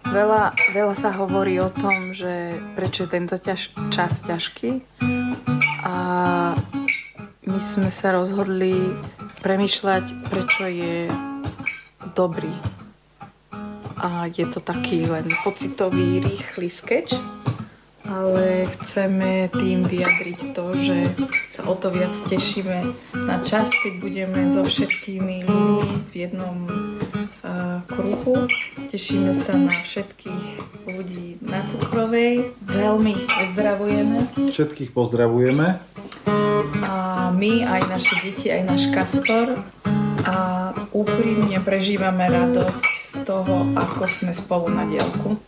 Veľa, 0.09 0.56
veľa 0.72 0.94
sa 0.96 1.12
hovorí 1.12 1.61
o 1.61 1.68
tom, 1.68 2.16
že 2.16 2.56
prečo 2.72 3.04
je 3.04 3.12
tento 3.12 3.36
ťaž, 3.36 3.76
čas 3.92 4.24
ťažký. 4.24 4.80
A 5.84 5.96
my 7.44 7.59
sme 7.61 7.92
sa 7.92 8.16
rozhodli 8.16 8.96
premyšľať, 9.44 10.04
prečo 10.32 10.64
je 10.64 11.12
dobrý. 12.16 12.56
A 14.00 14.32
je 14.32 14.48
to 14.48 14.64
taký 14.64 15.04
len 15.04 15.28
pocitový, 15.44 16.24
rýchly 16.24 16.72
sketch, 16.72 17.12
ale 18.09 18.64
chceme 18.80 19.52
tým 19.52 19.84
vyjadriť 19.84 20.40
to, 20.56 20.72
že 20.72 20.96
sa 21.52 21.68
o 21.68 21.76
to 21.76 21.92
viac 21.92 22.16
tešíme 22.16 22.96
na 23.28 23.36
čas, 23.44 23.68
keď 23.84 23.92
budeme 24.00 24.48
so 24.48 24.64
všetkými 24.64 25.44
ľuďmi 25.44 25.84
v 26.09 26.12
jednom 26.16 26.56
kruhu. 27.86 28.47
Tešíme 28.91 29.32
sa 29.34 29.55
na 29.55 29.70
všetkých 29.70 30.47
ľudí 30.89 31.39
na 31.45 31.62
Cukrovej. 31.64 32.55
Veľmi 32.64 33.11
ich 33.14 33.26
pozdravujeme. 33.28 34.16
Všetkých 34.51 34.91
pozdravujeme. 34.91 35.78
A 36.84 37.28
my, 37.30 37.53
aj 37.64 37.82
naše 37.86 38.14
deti, 38.24 38.51
aj 38.51 38.62
náš 38.66 38.91
kastor. 38.91 39.62
A 40.28 40.36
úprimne 40.93 41.57
prežívame 41.62 42.26
radosť 42.28 42.84
z 42.84 43.14
toho, 43.24 43.72
ako 43.78 44.05
sme 44.11 44.32
spolu 44.34 44.68
na 44.68 44.84
dielku. 44.84 45.41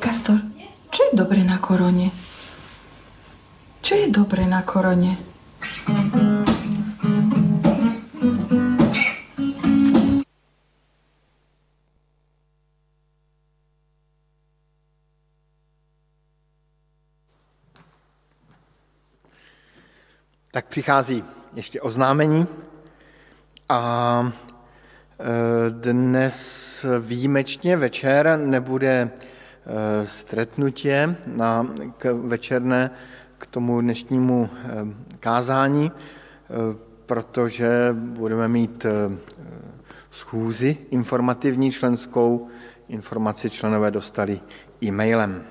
Kastor, 0.00 0.40
čo 0.88 1.00
je 1.10 1.12
dobre 1.18 1.44
na 1.44 1.60
korone? 1.60 2.14
Čo 3.84 3.94
je 4.00 4.08
dobre 4.08 4.48
na 4.48 4.64
korone? 4.64 5.20
Tak 20.58 20.66
přichází 20.66 21.24
ještě 21.54 21.80
oznámení 21.80 22.46
a 23.68 24.32
e, 25.20 25.70
dnes 25.70 26.86
výjimečně 27.00 27.76
večer 27.76 28.38
nebude 28.44 28.90
e, 28.90 29.10
stretnutě 30.06 31.16
na 31.26 31.66
k 31.98 32.12
večerné 32.12 32.90
k 33.38 33.46
tomu 33.46 33.80
dnešnímu 33.80 34.50
e, 34.52 34.68
kázání, 35.20 35.92
protože 37.06 37.88
budeme 37.92 38.48
mít 38.48 38.86
schůzi 40.10 40.76
informativní 40.90 41.72
členskou. 41.72 42.48
Informaci 42.88 43.50
členové 43.50 43.90
dostali 43.90 44.40
e-mailem. 44.82 45.44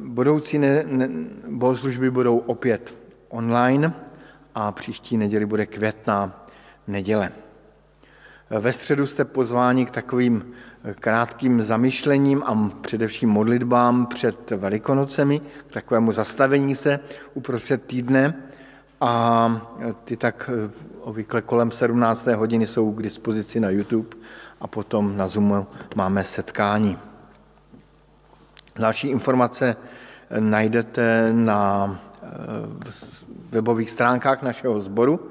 Budoucí 0.00 0.58
ne, 0.58 0.84
ne, 0.86 1.08
bohoslužby 1.48 2.10
budou 2.10 2.38
opět 2.38 3.07
online 3.28 3.92
a 4.54 4.72
příští 4.72 5.16
neděli 5.16 5.46
bude 5.46 5.66
květná 5.66 6.46
neděle. 6.86 7.32
Ve 8.50 8.72
středu 8.72 9.06
jste 9.06 9.24
pozváni 9.24 9.86
k 9.86 9.90
takovým 9.90 10.52
krátkým 11.00 11.62
zamyšlením 11.62 12.42
a 12.46 12.70
především 12.80 13.30
modlitbám 13.30 14.06
před 14.06 14.50
Velikonocemi, 14.50 15.40
k 15.66 15.72
takovému 15.72 16.12
zastavení 16.12 16.76
se 16.76 17.00
uprostřed 17.34 17.84
týdne 17.84 18.34
a 19.00 19.68
ty 20.04 20.16
tak 20.16 20.50
obvykle 21.00 21.42
kolem 21.42 21.70
17. 21.70 22.26
hodiny 22.26 22.66
jsou 22.66 22.92
k 22.92 23.02
dispozici 23.02 23.60
na 23.60 23.70
YouTube 23.70 24.16
a 24.60 24.66
potom 24.66 25.16
na 25.16 25.26
Zoomu 25.26 25.66
máme 25.96 26.24
setkání. 26.24 26.98
Další 28.76 29.08
informace 29.08 29.76
najdete 30.40 31.32
na 31.32 31.98
webových 33.50 33.90
stránkách 33.90 34.42
našeho 34.42 34.80
sboru 34.80 35.30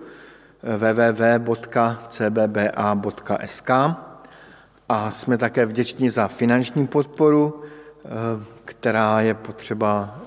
www.cbba.sk 0.64 1.70
a 4.89 5.12
jsme 5.12 5.38
také 5.38 5.66
vděční 5.66 6.10
za 6.10 6.28
finanční 6.28 6.88
podporu, 6.88 7.64
která 8.66 9.22
je 9.22 9.34
potřeba 9.34 10.20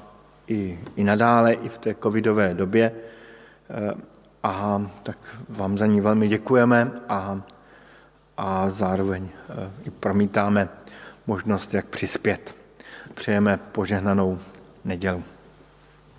i, 0.48 0.78
i 0.96 1.04
nadále, 1.04 1.52
i 1.52 1.68
v 1.68 1.78
té 1.78 1.94
covidové 1.94 2.54
době. 2.54 2.92
A 4.42 4.82
tak 5.02 5.18
vám 5.48 5.78
za 5.78 5.86
ní 5.86 6.00
velmi 6.00 6.28
děkujeme 6.28 6.90
a, 7.08 7.40
a 8.36 8.70
zároveň 8.70 9.28
i 9.84 9.90
promítáme 9.90 10.68
možnost, 11.26 11.74
jak 11.74 11.86
přispět. 11.86 12.54
Přejeme 13.14 13.58
požehnanou 13.72 14.38
nedělu. 14.84 15.22